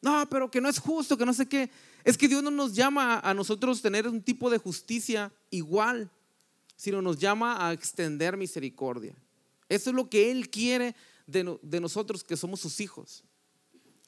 [0.00, 1.70] No, pero que no es justo, que no sé qué.
[2.04, 6.10] Es que Dios no nos llama a nosotros tener un tipo de justicia igual,
[6.76, 9.14] sino nos llama a extender misericordia.
[9.68, 13.22] Eso es lo que Él quiere de, de nosotros que somos sus hijos.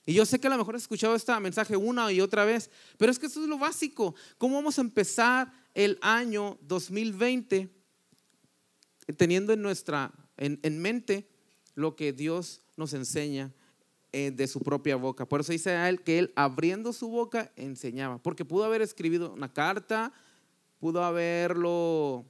[0.06, 2.70] Y yo sé que a lo mejor has escuchado este mensaje una y otra vez,
[2.96, 4.14] pero es que eso es lo básico.
[4.38, 7.81] ¿Cómo vamos a empezar el año 2020
[9.16, 11.28] teniendo en nuestra en, mente
[11.74, 13.52] lo que Dios nos enseña
[14.12, 15.26] eh, de su propia boca?
[15.26, 19.32] Por eso dice a él que él abriendo su boca enseñaba, porque pudo haber escrito
[19.32, 20.12] una carta,
[20.78, 22.26] pudo haberlo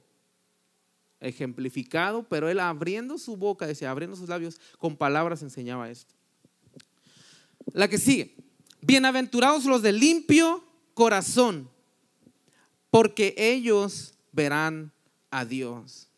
[1.19, 6.13] ejemplificado, pero él abriendo su boca, decía, abriendo sus labios, con palabras enseñaba esto.
[7.71, 8.35] La que sigue.
[8.81, 11.69] Bienaventurados los de limpio corazón,
[12.89, 14.91] porque ellos verán
[15.31, 16.09] a Dios.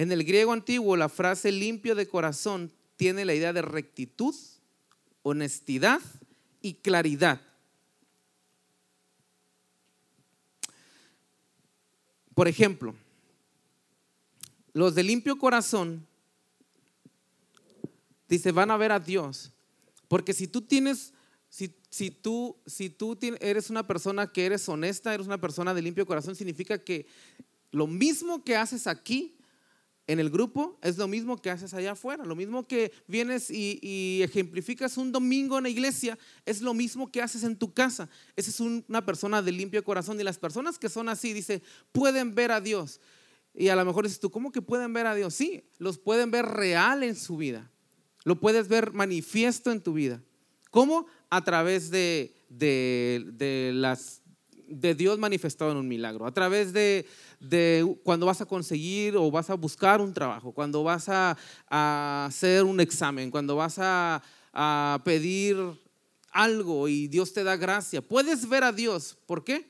[0.00, 4.34] En el griego antiguo, la frase limpio de corazón tiene la idea de rectitud,
[5.20, 6.00] honestidad
[6.62, 7.38] y claridad.
[12.34, 12.94] Por ejemplo,
[14.72, 16.06] los de limpio corazón,
[18.26, 19.52] dice, van a ver a Dios.
[20.08, 21.12] Porque si tú tienes,
[21.50, 21.68] si,
[22.10, 22.56] tú
[23.38, 27.06] eres una persona que eres honesta, eres una persona de limpio corazón, significa que
[27.70, 29.36] lo mismo que haces aquí,
[30.10, 34.20] en el grupo es lo mismo que haces allá afuera, lo mismo que vienes y,
[34.24, 38.08] ejemplificas un domingo en la iglesia, es lo mismo que haces en tu casa.
[38.34, 42.34] Esa es una persona de limpio corazón y las personas que son así, dice, pueden
[42.34, 43.00] ver a Dios.
[43.54, 45.32] Y a lo mejor dices tú, ¿cómo que pueden ver a Dios?
[45.32, 47.70] Sí, los pueden ver real en su vida,
[48.24, 50.20] lo puedes ver manifiesto en tu vida.
[50.72, 51.06] ¿Cómo?
[51.30, 54.19] A través de, de las
[54.70, 57.06] de Dios manifestado en un milagro, a través de,
[58.04, 61.36] cuando vas a conseguir o vas a buscar un trabajo, cuando vas a,
[62.26, 65.56] hacer un examen, cuando vas a, a, pedir
[66.32, 68.00] algo y Dios te da gracia.
[68.00, 69.18] Puedes ver a Dios.
[69.26, 69.68] ¿Por qué?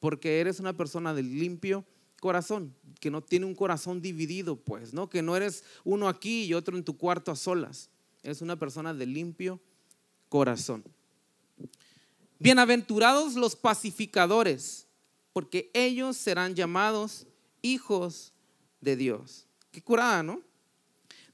[0.00, 1.84] Porque eres una persona de limpio
[2.18, 5.10] corazón, que no tiene un corazón dividido, pues, ¿no?
[5.10, 7.90] Que no eres uno aquí y otro en tu cuarto a solas.
[8.22, 9.60] Eres una persona de limpio
[10.28, 10.84] corazón.
[12.42, 14.88] Bienaventurados los pacificadores,
[15.32, 17.24] porque ellos serán llamados
[17.62, 18.32] hijos
[18.80, 19.46] de Dios.
[19.70, 20.42] Qué curada, ¿no?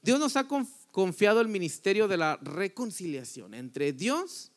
[0.03, 0.47] Dios nos ha
[0.91, 4.51] confiado el ministerio de la reconciliación entre Dios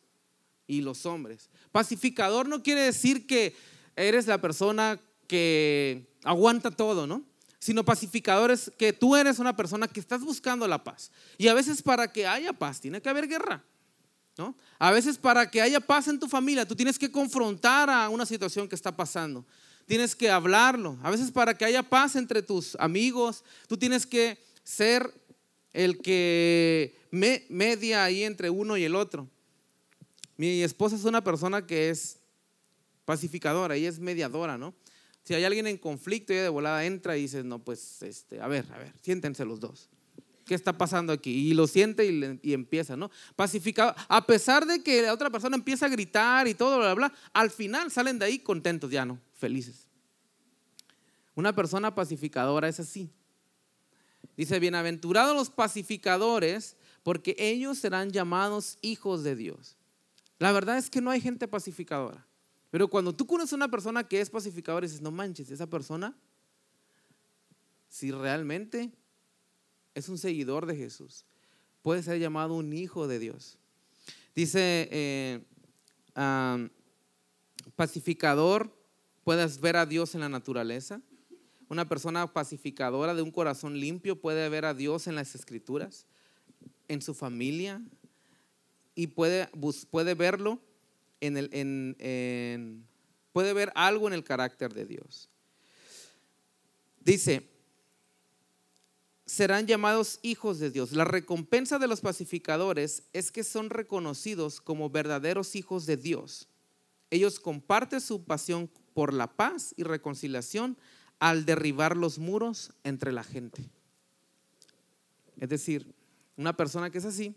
[0.66, 1.48] y los hombres.
[1.70, 3.56] Pacificador no quiere decir que
[3.96, 7.22] eres la persona que aguanta todo, ¿no?
[7.60, 11.12] Sino pacificador es que tú eres una persona que estás buscando la paz.
[11.38, 13.64] Y a veces para que haya paz tiene que haber guerra.
[14.78, 18.26] A veces para que haya paz en tu familia, tú tienes que confrontar a una
[18.26, 19.44] situación que está pasando.
[19.86, 20.98] Tienes que hablarlo.
[21.02, 25.12] A veces para que haya paz entre tus amigos, tú tienes que ser
[25.72, 29.28] el que media ahí entre uno y el otro.
[30.36, 32.18] Mi esposa es una persona que es
[33.04, 34.74] pacificadora y es mediadora, ¿no?
[35.24, 38.48] Si hay alguien en conflicto, ella de volada entra y dice, no, pues, este, a
[38.48, 39.88] ver, a ver, siéntense los dos.
[40.44, 41.30] ¿Qué está pasando aquí?
[41.30, 42.06] Y lo siente
[42.42, 43.10] y, empieza, ¿no?
[43.36, 47.12] Pacificado, a pesar de que la otra persona empieza a gritar y todo, bla, bla,
[47.32, 49.88] al final salen de ahí contentos, ya no, felices.
[51.34, 53.10] Una persona pacificadora es así.
[54.36, 59.76] Dice, bienaventurados los pacificadores, porque ellos serán llamados hijos de Dios.
[60.38, 62.26] La verdad es que no hay gente pacificadora.
[62.70, 66.16] Pero cuando tú conoces a una persona que es pacificadora, dices, no manches, esa persona,
[67.88, 68.90] si realmente
[69.94, 71.24] es un seguidor de Jesús.
[71.82, 73.58] Puede ser llamado un hijo de Dios.
[74.34, 75.40] Dice, eh,
[77.76, 78.74] pacificador,
[79.24, 81.00] puedes ver a Dios en la naturaleza.
[81.68, 86.06] Una persona pacificadora de un corazón limpio puede ver a Dios en las escrituras,
[86.88, 87.82] en su familia,
[88.94, 89.48] y puede,
[89.90, 90.60] puede verlo
[91.20, 92.86] en el, en,
[93.32, 95.30] puede ver algo en el carácter de Dios.
[97.00, 97.48] Dice,
[99.32, 100.92] serán llamados hijos de Dios.
[100.92, 106.50] La recompensa de los pacificadores es que son reconocidos como verdaderos hijos de Dios.
[107.08, 110.76] Ellos comparten su pasión por la paz y reconciliación
[111.18, 113.70] al derribar los muros entre la gente.
[115.40, 115.94] Es decir,
[116.36, 117.34] una persona que es así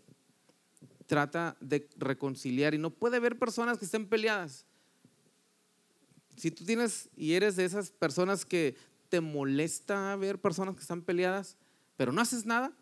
[1.06, 4.66] trata de reconciliar y no puede ver personas que estén peleadas.
[6.36, 8.76] Si tú tienes y eres de esas personas que
[9.08, 11.56] te molesta ver personas que están peleadas,
[11.96, 12.72] pero no haces nada,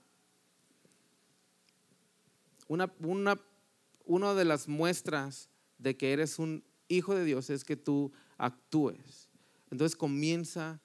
[2.69, 2.93] una,
[4.07, 5.49] una, de las muestras
[5.79, 9.29] de que eres un hijo de Dios es que tú actúes.
[9.71, 10.81] Entonces comienza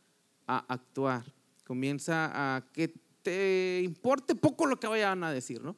[0.46, 1.24] a actuar,
[1.66, 5.76] comienza a que te importe poco lo que vayan a decir, ¿no?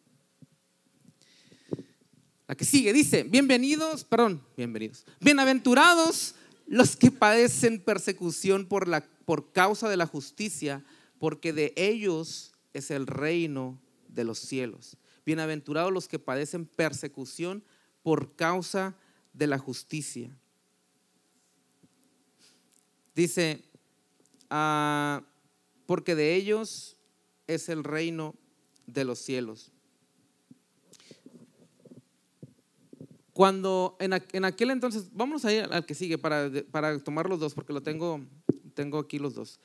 [2.48, 6.36] La que sigue dice, bienvenidos, perdón, bienvenidos, bienaventurados
[6.68, 10.84] los que padecen persecución por, la, por causa de la justicia,
[11.22, 14.98] porque de ellos es el reino de los cielos.
[15.24, 17.64] Bienaventurados los que padecen persecución
[18.02, 18.98] por causa
[19.32, 20.36] de la justicia.
[23.14, 23.64] Dice,
[24.50, 25.24] ah,
[25.86, 26.98] porque de ellos
[27.46, 28.34] es el reino
[28.88, 29.72] de los cielos.
[33.32, 37.54] Cuando en, aquel entonces, vamos a ir al que sigue para, para tomar los dos,
[37.54, 38.26] porque lo tengo,
[38.74, 39.60] tengo aquí los dos.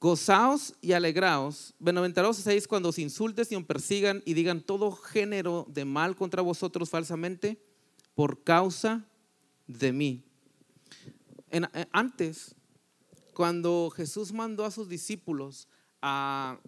[0.00, 5.66] Gozaos y alegraos, bienaventurados seis cuando os insultes y os persigan y digan todo género
[5.68, 7.60] de mal contra vosotros falsamente
[8.14, 9.04] por causa
[9.66, 10.22] de mí.
[11.50, 12.54] Eh, antes,
[13.34, 15.66] cuando Jesús mandó a sus discípulos
[16.00, 16.60] a,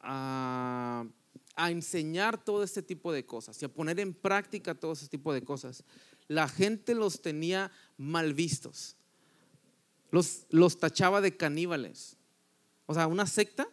[0.00, 1.04] a,
[1.68, 5.42] enseñar todo este tipo de cosas y a poner en práctica todo este tipo de
[5.42, 5.82] cosas,
[6.28, 8.96] la gente los tenía mal vistos
[10.10, 12.15] los, los tachaba de caníbales.
[12.86, 13.68] O sea, una secta,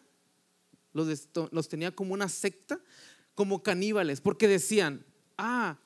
[0.92, 2.80] los, los tenía como una secta,
[3.34, 5.04] como caníbales, porque decían,
[5.38, 5.78] ah,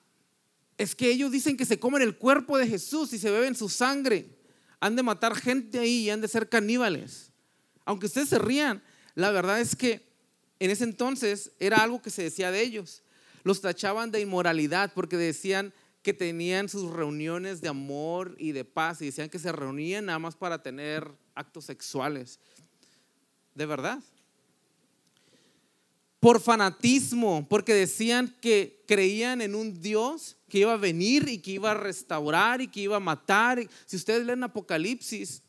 [0.77, 3.69] es que ellos dicen que se comen el cuerpo de Jesús y se beben su
[3.69, 4.39] sangre.
[4.81, 7.33] Han de matar gente ahí y han de ser caníbales.
[7.85, 8.83] Aunque ustedes se rían,
[9.15, 10.07] la verdad es que
[10.61, 13.03] en ese entonces era algo que se decía de ellos.
[13.43, 19.03] Los tachaban de inmoralidad porque decían que tenían sus reuniones de amor y de paz
[19.03, 22.39] y decían que se reunían nada más para tener actos sexuales.
[23.59, 23.99] De verdad.
[26.21, 31.51] Por fanatismo, porque decían que creían en un Dios que iba a venir y que
[31.51, 33.69] iba a restaurar y que iba a matar.
[33.85, 35.43] Si ustedes leen Apocalipsis,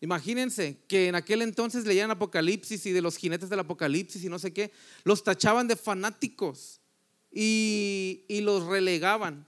[0.00, 4.38] imagínense que en aquel entonces leían Apocalipsis y de los jinetes del Apocalipsis y no
[4.38, 4.72] sé qué,
[5.04, 6.80] los tachaban de fanáticos
[7.30, 9.46] y, los relegaban.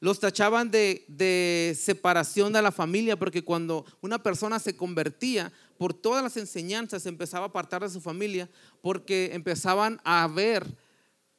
[0.00, 5.94] Los tachaban de, de separación de la familia, porque cuando una persona se convertía, por
[5.94, 8.48] todas las enseñanzas empezaba a apartar de su familia,
[8.80, 10.66] porque empezaban a ver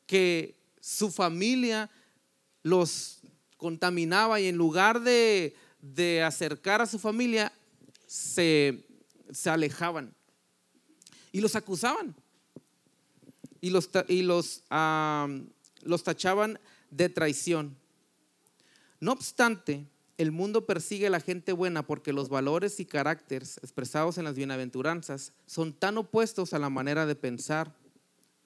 [0.06, 1.89] que su familia
[2.63, 3.19] los
[3.58, 5.56] contaminaba y en lugar de,
[6.26, 7.52] acercar a su familia,
[8.06, 8.86] se,
[9.45, 10.13] alejaban
[11.32, 12.15] y los acusaban
[13.60, 14.63] y los, y los,
[15.82, 17.76] los tachaban de traición.
[19.00, 19.86] No obstante,
[20.18, 24.36] el mundo persigue a la gente buena porque los valores y caracteres expresados en las
[24.36, 27.76] bienaventuranzas son tan opuestos a la manera de pensar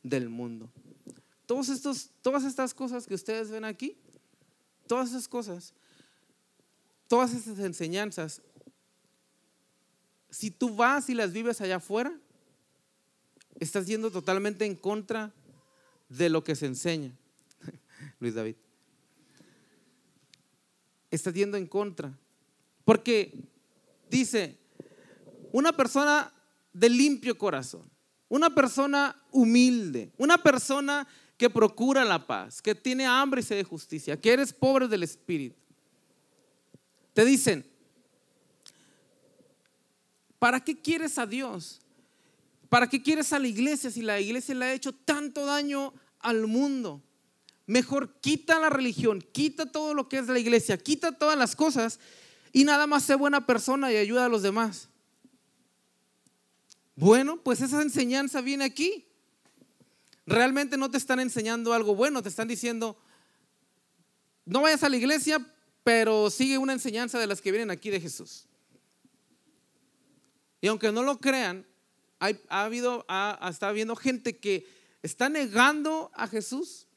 [0.03, 0.69] del mundo.
[1.45, 3.97] Todas estas cosas que ustedes ven aquí
[4.91, 5.73] todas esas cosas,
[7.07, 8.41] todas esas enseñanzas,
[10.29, 12.11] si tú vas y las vives allá afuera,
[13.61, 15.33] estás yendo totalmente en contra
[16.09, 17.17] de lo que se enseña.
[18.19, 18.57] Luis David.
[21.11, 22.17] Estás yendo en contra.
[22.85, 23.33] Porque
[24.09, 24.57] dice,
[25.51, 26.33] una persona
[26.73, 27.89] de limpio corazón,
[28.29, 33.63] una persona humilde, una persona que procura la paz, que tiene hambre y sed de
[33.63, 35.55] justicia, que eres pobre del espíritu.
[37.13, 37.65] Te dicen,
[40.39, 41.81] ¿para qué quieres a Dios?
[42.69, 46.47] ¿Para qué quieres a la iglesia si la iglesia le ha hecho tanto daño al
[46.47, 47.01] mundo?
[47.71, 52.01] Mejor quita la religión, quita todo lo que es la iglesia, quita todas las cosas
[52.51, 54.89] y nada más sé buena persona y ayuda a los demás.
[56.97, 59.05] Bueno, pues esa enseñanza viene aquí
[60.25, 62.97] realmente no te están enseñando algo bueno, te están diciendo,
[64.43, 65.39] no vayas a la iglesia,
[65.85, 68.47] pero sigue una enseñanza de las que vienen aquí de Jesús.
[70.59, 71.65] Y aunque no lo crean,
[72.19, 74.67] ha, habido, ha, está habiendo gente que
[75.03, 76.89] está negando a Jesús,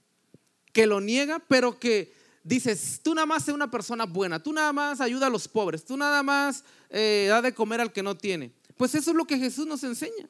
[0.74, 4.72] que lo niega, pero que dices, tú nada más sé una persona buena, tú nada
[4.72, 8.16] más ayuda a los pobres, tú nada más eh, da de comer al que no
[8.16, 8.52] tiene.
[8.76, 10.28] Pues eso es lo que Jesús nos enseña.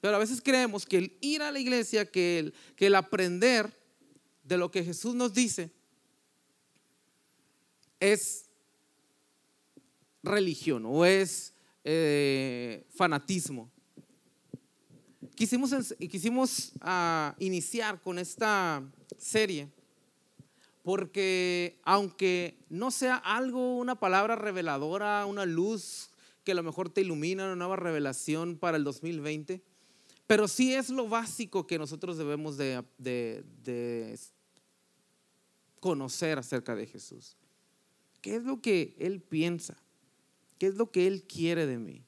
[0.00, 3.70] Pero a veces creemos que el ir a la iglesia, que el, que el aprender
[4.42, 5.70] de lo que Jesús nos dice,
[8.00, 8.46] es
[10.22, 11.52] religión o es
[11.84, 13.70] eh, fanatismo.
[15.34, 18.82] Quisimos, quisimos ah, iniciar con esta
[19.18, 19.68] serie
[20.84, 26.10] porque aunque no sea algo, una palabra reveladora, una luz
[26.44, 29.62] que a lo mejor te ilumina, una nueva revelación para el 2020,
[30.26, 32.84] pero sí es lo básico que nosotros debemos de,
[35.80, 37.36] conocer acerca de Jesús.
[38.20, 39.76] ¿Qué es lo que Él piensa?
[40.58, 42.02] ¿Qué es lo que Él quiere de mí?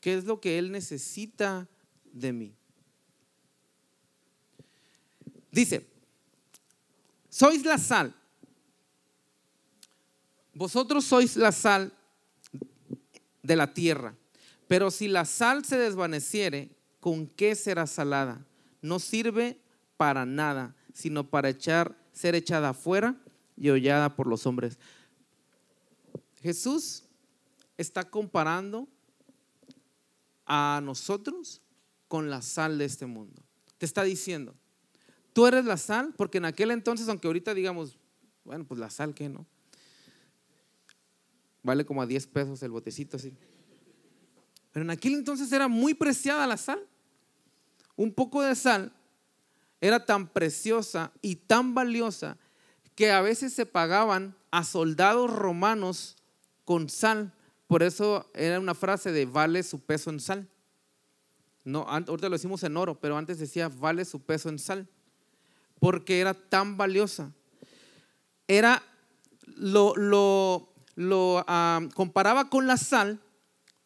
[0.00, 1.68] ¿Qué es lo que Él necesita
[2.20, 2.54] de mí?
[5.50, 5.86] Dice,
[7.28, 8.14] sois la sal.
[10.52, 11.92] Vosotros sois la sal
[13.42, 14.14] de la tierra.
[14.68, 16.70] Pero si la sal se desvaneciere,
[17.00, 18.44] ¿con qué será salada?
[18.82, 19.60] No sirve
[19.96, 23.16] para nada, sino para echar, ser echada afuera
[23.56, 24.78] y hollada por los hombres.
[26.42, 27.04] Jesús
[27.76, 28.88] está comparando
[30.46, 31.60] a nosotros
[32.08, 33.42] con la sal de este mundo.
[33.78, 34.54] Te está diciendo,
[35.32, 37.98] tú eres la sal, porque en aquel entonces, aunque ahorita digamos,
[38.44, 39.46] bueno, pues la sal, ¿qué no?
[41.62, 43.34] Vale como a 10 pesos el botecito así.
[44.72, 46.86] Pero en aquel entonces era muy preciada la sal
[47.96, 48.92] un poco de sal
[49.80, 52.38] era tan preciosa y tan valiosa
[52.94, 56.16] que a veces se pagaban a soldados romanos
[56.64, 57.34] con sal.
[57.66, 60.48] Por eso era una frase de vale su peso en sal.
[61.66, 64.88] No, ahorita lo decimos en oro, pero antes decía vale su peso en sal.
[65.80, 67.32] Porque era tan valiosa.
[68.46, 68.82] Era
[69.46, 73.20] lo, lo, lo ah, comparaba con la sal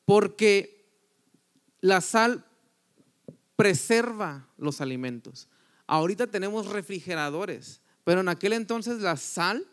[0.04, 0.84] porque
[1.80, 2.44] la sal
[3.56, 5.48] preserva los alimentos.
[5.86, 9.66] Ahorita tenemos refrigeradores, pero en aquel entonces la sal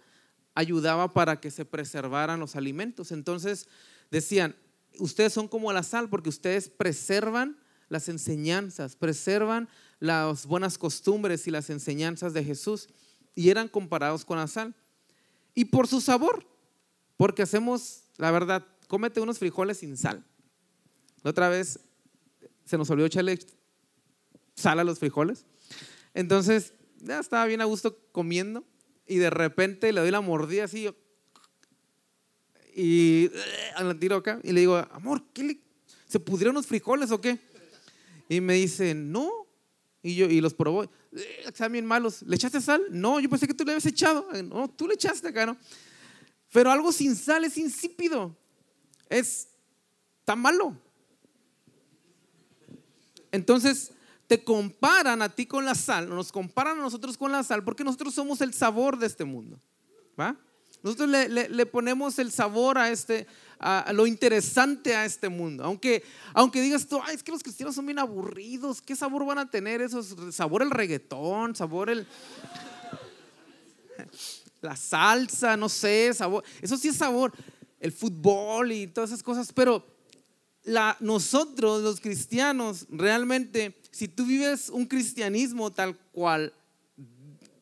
[0.55, 3.11] ayudaba para que se preservaran los alimentos.
[3.11, 3.67] Entonces
[4.09, 4.55] decían,
[4.97, 7.57] ustedes son como la sal porque ustedes preservan
[7.89, 9.69] las enseñanzas, preservan
[9.99, 12.89] las buenas costumbres y las enseñanzas de Jesús
[13.35, 14.75] y eran comparados con la sal.
[15.53, 16.45] Y por su sabor,
[17.17, 20.25] porque hacemos, la verdad, cómete unos frijoles sin sal.
[21.23, 21.79] La otra vez
[22.65, 23.39] se nos olvidó echarle
[24.55, 25.45] sal a los frijoles.
[26.13, 28.65] Entonces, ya estaba bien a gusto comiendo
[29.05, 30.89] y de repente le doy la mordida así
[32.75, 33.31] y
[33.75, 35.59] a la tiro acá y le digo, amor, ¿qué le,
[36.05, 37.39] ¿se pudrieron los frijoles o qué?
[38.30, 39.32] Y me dice, no.
[40.03, 40.89] Y yo, y los probó, eh,
[41.45, 42.21] están bien malos.
[42.21, 42.82] ¿Le echaste sal?
[42.91, 44.28] No, yo pensé que tú le habías echado.
[44.43, 45.57] No, tú le echaste acá.
[46.51, 48.36] Pero algo sin sal es insípido.
[49.09, 49.49] Es
[50.23, 50.78] tan malo.
[53.32, 53.91] Entonces,
[54.28, 57.84] te comparan a ti con la sal, nos comparan a nosotros con la sal, porque
[57.84, 59.59] nosotros somos el sabor de este mundo.
[60.19, 60.38] ¿Va?
[60.84, 63.25] Nosotros le, ponemos el sabor a este,
[63.59, 65.63] a, lo interesante a este mundo.
[65.63, 66.03] Aunque,
[66.33, 69.49] aunque digas tú, Ay, es que los cristianos son bien aburridos, ¿qué sabor van a
[69.49, 70.15] tener esos?
[70.31, 72.07] Sabor el reggaetón, sabor el...
[74.61, 76.43] La salsa, no sé, sabor.
[76.61, 77.31] Eso sí es sabor.
[77.79, 79.85] El fútbol y todas esas cosas, pero
[80.63, 86.51] la, nosotros los cristianos realmente, si tú vives un cristianismo tal cual,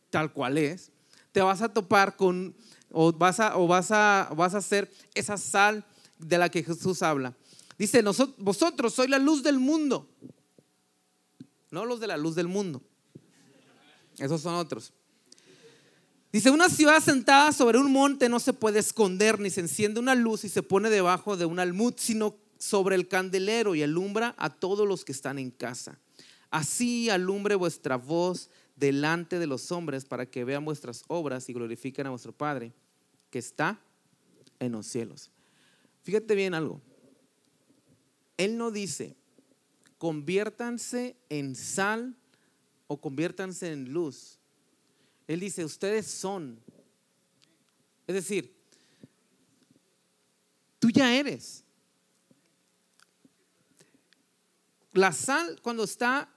[0.09, 0.89] tal cual es,
[1.31, 2.55] te vas a topar con
[2.97, 5.83] o vas a, o vas a, vas a ser esa sal
[6.17, 7.35] de la que Jesús habla.
[7.77, 8.01] Dice,
[8.37, 10.07] vosotros sois la luz del mundo.
[11.71, 12.81] No los de la luz del mundo.
[14.17, 14.93] Esos son otros.
[16.31, 20.15] Dice, una ciudad sentada sobre un monte no se puede esconder, ni se enciende una
[20.15, 24.49] luz y se pone debajo de un almud, sino sobre el candelero y alumbra a
[24.49, 25.99] todos los que están en casa.
[26.49, 32.07] Así alumbre vuestra voz delante de los hombres para que vean vuestras obras y glorifiquen
[32.07, 32.71] a vuestro Padre
[33.36, 33.77] que está
[34.59, 35.29] en los cielos.
[36.03, 36.81] Fíjate bien algo.
[38.38, 39.17] Él no dice,
[39.97, 42.15] conviértanse en sal
[42.88, 44.39] o conviértanse en luz.
[45.27, 46.61] Él dice, ustedes son.
[48.07, 48.55] Es decir,
[50.79, 51.65] tú ya eres.
[54.93, 56.33] La sal cuando está,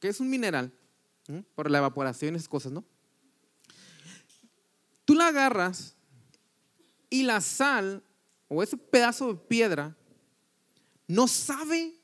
[0.00, 0.70] que es un mineral,
[1.54, 2.84] por la evaporación y esas cosas, ¿no?
[5.04, 5.94] Tú la agarras
[7.10, 8.02] y la sal
[8.48, 9.96] o ese pedazo de piedra
[11.06, 11.94] no sabe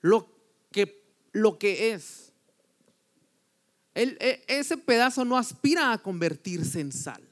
[0.00, 0.28] lo
[0.72, 2.32] que, lo que es.
[3.94, 7.22] E, ese pedazo no aspira a convertirse en sal.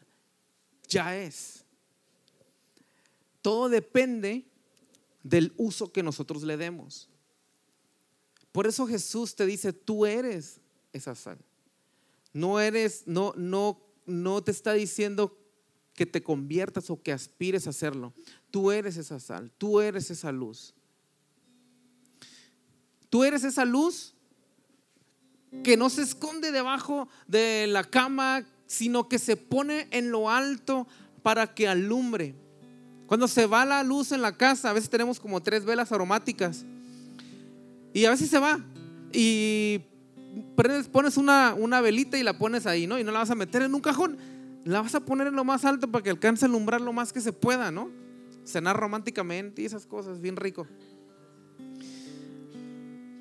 [0.89, 1.65] Ya es.
[3.43, 4.45] Todo depende
[5.23, 7.09] del uso que nosotros le demos.
[8.53, 10.61] Por eso Jesús te dice, tú eres
[10.93, 11.39] esa sal.
[12.33, 15.39] No eres, no, no no te está diciendo
[15.95, 18.13] que te conviertas o que aspires a hacerlo.
[18.51, 20.75] Tú eres esa sal, tú eres esa luz.
[23.11, 24.15] Tú eres esa luz
[25.65, 30.87] que no se esconde debajo de la cama, sino que se pone en lo alto
[31.23, 32.35] para que alumbre.
[33.07, 36.65] Cuando se va la luz en la casa, a veces tenemos como tres velas aromáticas
[37.95, 38.65] y a veces se va
[39.13, 39.81] y
[40.93, 42.99] pones una, una velita y la pones ahí, ¿no?
[42.99, 44.19] Y no la vas a meter en un cajón,
[44.65, 47.13] la vas a poner en lo más alto para que alcance a alumbrar lo más
[47.13, 47.91] que se pueda, ¿no?
[48.45, 50.67] Cenar románticamente y esas cosas, bien rico.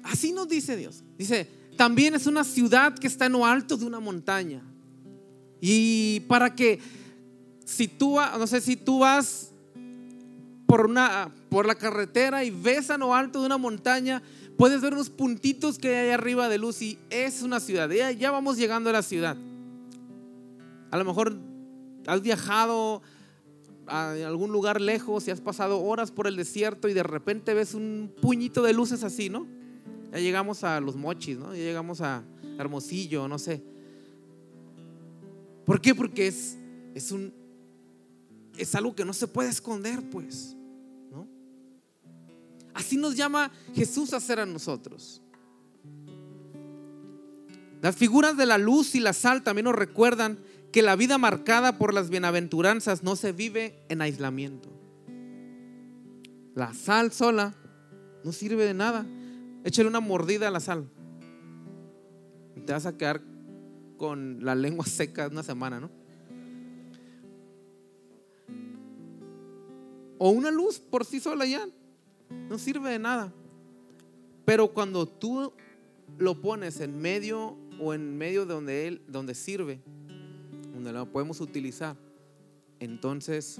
[0.03, 1.03] Así nos dice Dios.
[1.17, 4.63] Dice, también es una ciudad que está en lo alto de una montaña.
[5.59, 6.79] Y para que,
[7.65, 9.51] si tú, no sé, si tú vas
[10.65, 14.21] por, una, por la carretera y ves a lo alto de una montaña,
[14.57, 17.89] puedes ver unos puntitos que hay arriba de luz y es una ciudad.
[17.89, 19.37] Ya, ya vamos llegando a la ciudad.
[20.91, 21.37] A lo mejor
[22.07, 23.01] has viajado
[23.87, 27.73] a algún lugar lejos y has pasado horas por el desierto y de repente ves
[27.73, 29.47] un puñito de luces así, ¿no?
[30.11, 31.53] Ya llegamos a los mochis, ¿no?
[31.53, 32.23] Ya llegamos a
[32.57, 33.63] Hermosillo, no sé.
[35.65, 35.93] ¿Por qué?
[35.93, 36.57] Porque es,
[36.95, 37.33] es un
[38.57, 40.56] es algo que no se puede esconder, pues.
[42.77, 45.19] Así nos llama Jesús a hacer a nosotros.
[47.81, 50.37] Las figuras de la luz y la sal también nos recuerdan
[50.71, 54.69] que la vida marcada por las bienaventuranzas no se vive en aislamiento.
[56.53, 57.55] La sal sola
[58.23, 59.07] no sirve de nada.
[59.63, 60.87] Échale una mordida a la sal.
[62.63, 63.23] te vas a quedar
[63.97, 65.89] con la lengua seca una semana, ¿no?
[70.19, 71.67] O una luz por sí sola ya.
[72.49, 73.33] No sirve de nada.
[74.45, 75.53] Pero cuando tú
[76.17, 79.81] lo pones en medio o en medio de donde él donde sirve,
[80.73, 81.97] donde lo podemos utilizar,
[82.79, 83.59] entonces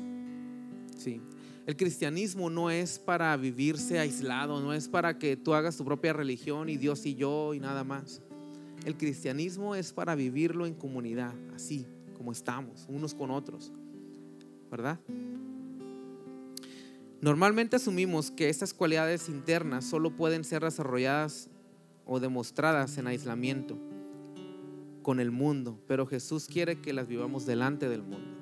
[0.97, 1.21] sí.
[1.65, 6.13] El cristianismo no es para vivirse aislado, no es para que tú hagas tu propia
[6.13, 8.21] religión y Dios y yo y nada más.
[8.85, 13.73] El cristianismo es para vivirlo en comunidad, así como estamos, unos con otros.
[14.71, 14.97] ¿Verdad?
[17.21, 21.49] Normalmente asumimos que estas cualidades internas solo pueden ser desarrolladas
[22.05, 23.77] o demostradas en aislamiento
[25.01, 28.37] con el mundo, pero Jesús quiere que las vivamos delante del mundo.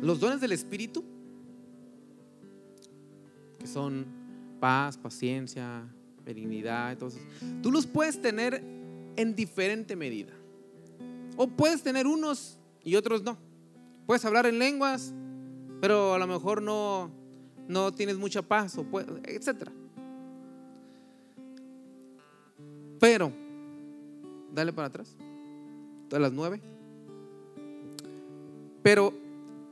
[0.00, 1.04] Los dones del Espíritu,
[3.58, 4.06] que son
[4.58, 5.86] paz, paciencia,
[6.24, 7.22] benignidad, entonces,
[7.62, 8.62] tú los puedes tener
[9.16, 10.32] en diferente medida.
[11.36, 13.36] O puedes tener unos y otros no.
[14.06, 15.12] Puedes hablar en lenguas,
[15.84, 17.10] pero a lo mejor no,
[17.68, 18.86] no tienes mucha paz, o
[19.22, 19.68] etc.
[22.98, 23.30] Pero,
[24.50, 25.14] dale para atrás,
[26.10, 26.62] a las nueve.
[28.82, 29.12] Pero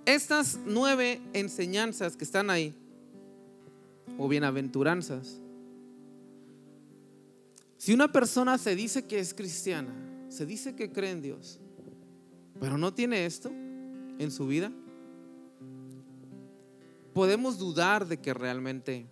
[0.05, 2.75] estas nueve enseñanzas que están ahí,
[4.19, 5.41] o bienaventuranzas,
[7.79, 9.95] si una persona se dice que es cristiana,
[10.29, 11.59] se dice que cree en Dios,
[12.61, 13.49] pero no tiene esto
[14.19, 14.71] en su vida,
[17.13, 19.07] podemos dudar de que realmente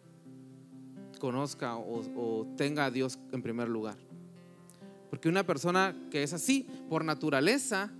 [1.18, 3.96] conozca o, tenga a Dios en primer lugar.
[5.10, 7.90] Porque una persona que es así, por naturaleza,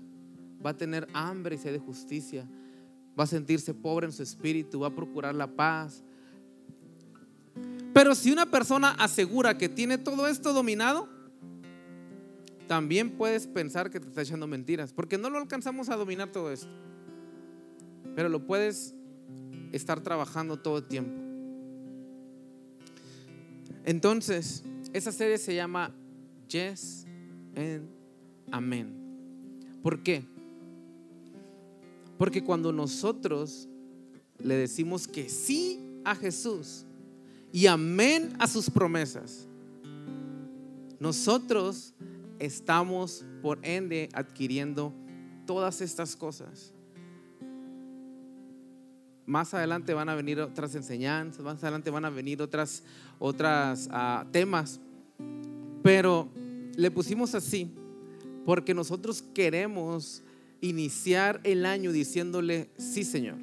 [0.65, 2.49] va a tener hambre y sed de justicia,
[3.19, 6.03] va a sentirse pobre en su espíritu, va a procurar la paz.
[7.93, 11.09] Pero si una persona asegura que tiene todo esto dominado,
[12.69, 16.53] también puedes pensar que te está echando mentiras, porque no lo alcanzamos a dominar todo
[16.53, 16.69] esto.
[18.15, 18.95] Pero lo puedes
[19.73, 21.13] estar trabajando todo el tiempo.
[23.85, 24.63] Entonces,
[24.93, 25.95] esa serie se llama
[26.49, 27.07] Yes
[27.57, 27.89] and
[28.51, 28.93] Amen.
[29.83, 30.25] ¿Por qué?
[32.19, 33.69] Porque cuando nosotros
[34.39, 36.85] le decimos que sí a Jesús
[37.53, 39.47] y amén a sus promesas,
[40.99, 41.95] nosotros
[42.39, 44.93] estamos por ende adquiriendo
[45.47, 46.75] todas estas cosas
[49.31, 52.83] más adelante van a venir otras enseñanzas, más adelante van a venir otras,
[53.21, 54.81] otras ah, temas.
[55.85, 56.29] Pero
[56.77, 57.71] le pusimos así
[58.45, 60.25] porque nosotros queremos
[60.61, 63.37] iniciar el año diciéndole, sí Señor,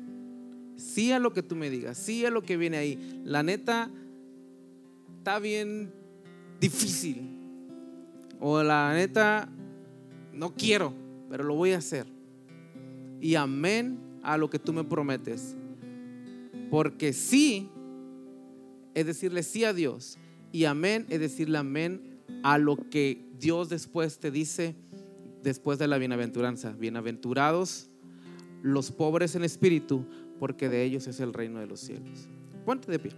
[0.76, 3.22] sí a lo que tú me digas, sí a lo que viene ahí.
[3.24, 3.90] La neta
[5.20, 5.94] está bien
[6.60, 7.34] difícil.
[8.42, 9.50] O la neta,
[10.34, 10.94] no quiero,
[11.30, 12.06] pero lo voy a hacer.
[13.22, 15.57] Y amén a lo que tú me prometes.
[16.70, 17.70] Porque sí
[18.94, 20.18] es decirle sí a Dios
[20.52, 24.76] y amén es decirle amén a lo que Dios después te dice
[25.44, 26.72] después de la bienaventuranza.
[26.72, 27.90] Bienaventurados
[28.64, 30.06] los pobres en espíritu,
[30.40, 32.28] porque de ellos es el reino de los cielos.
[32.66, 33.12] Ponte de pie.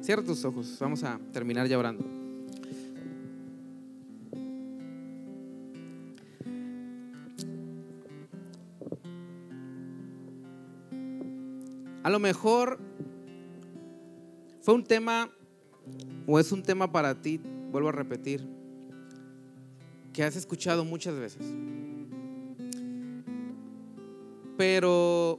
[0.00, 2.17] Cierra tus ojos, vamos a terminar ya orando.
[12.08, 12.78] A lo mejor
[14.62, 15.30] fue un tema
[16.26, 17.38] o es un tema para ti,
[17.70, 18.48] vuelvo a repetir,
[20.14, 21.42] que has escuchado muchas veces.
[24.56, 25.38] Pero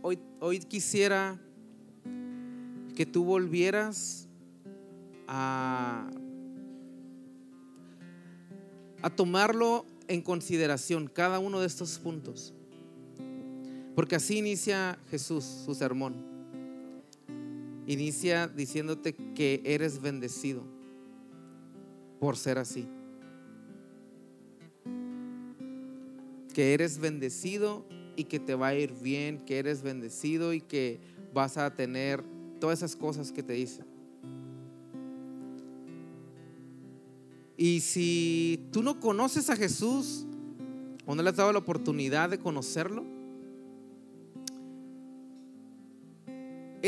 [0.00, 1.38] hoy, hoy quisiera
[2.96, 4.30] que tú volvieras
[5.26, 6.08] a,
[9.02, 12.54] a tomarlo en consideración, cada uno de estos puntos.
[13.98, 16.14] Porque así inicia Jesús su sermón.
[17.84, 20.62] Inicia diciéndote que eres bendecido
[22.20, 22.86] por ser así.
[26.54, 27.84] Que eres bendecido
[28.14, 31.00] y que te va a ir bien, que eres bendecido y que
[31.34, 32.22] vas a tener
[32.60, 33.82] todas esas cosas que te dice.
[37.56, 40.24] Y si tú no conoces a Jesús
[41.04, 43.17] o no le has dado la oportunidad de conocerlo,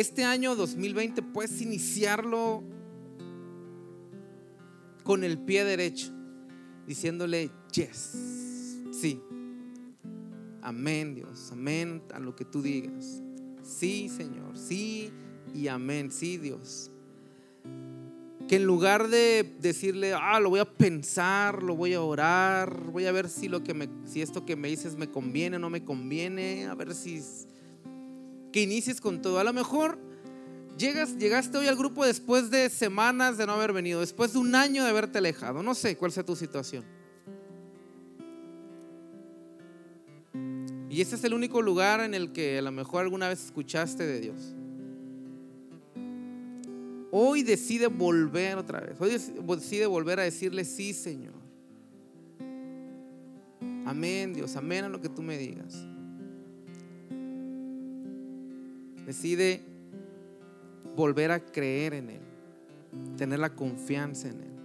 [0.01, 2.62] este año 2020 puedes iniciarlo
[5.05, 6.11] con el pie derecho,
[6.86, 9.20] diciéndole, yes, sí,
[10.62, 13.22] amén Dios, amén a lo que tú digas,
[13.62, 15.11] sí Señor, sí
[15.55, 16.90] y amén, sí Dios.
[18.48, 23.07] que en lugar de decirle, ah, lo voy a pensar, lo voy a orar, voy
[23.07, 25.84] a ver si, lo que si esto que me dices me conviene o no me
[25.84, 27.20] conviene, a ver si...
[28.53, 29.38] Que inicies con todo.
[29.38, 29.98] A lo mejor
[30.76, 34.55] llegas, llegaste hoy al grupo después de semanas de no haber venido, después de un
[34.55, 35.62] año de haberte alejado.
[35.62, 36.84] No sé cuál sea tu situación.
[40.88, 44.05] Y ese es el único lugar en el que a lo mejor alguna vez escuchaste
[44.05, 44.57] de Dios.
[47.12, 49.01] Hoy decide volver otra vez.
[49.01, 51.34] Hoy decide volver a decirle sí, Señor.
[53.86, 54.57] Amén, Dios.
[54.57, 55.86] Amén a lo que tú me digas.
[59.11, 59.61] Decide
[60.95, 62.21] volver a creer en Él.
[63.17, 64.60] Tener la confianza en Él.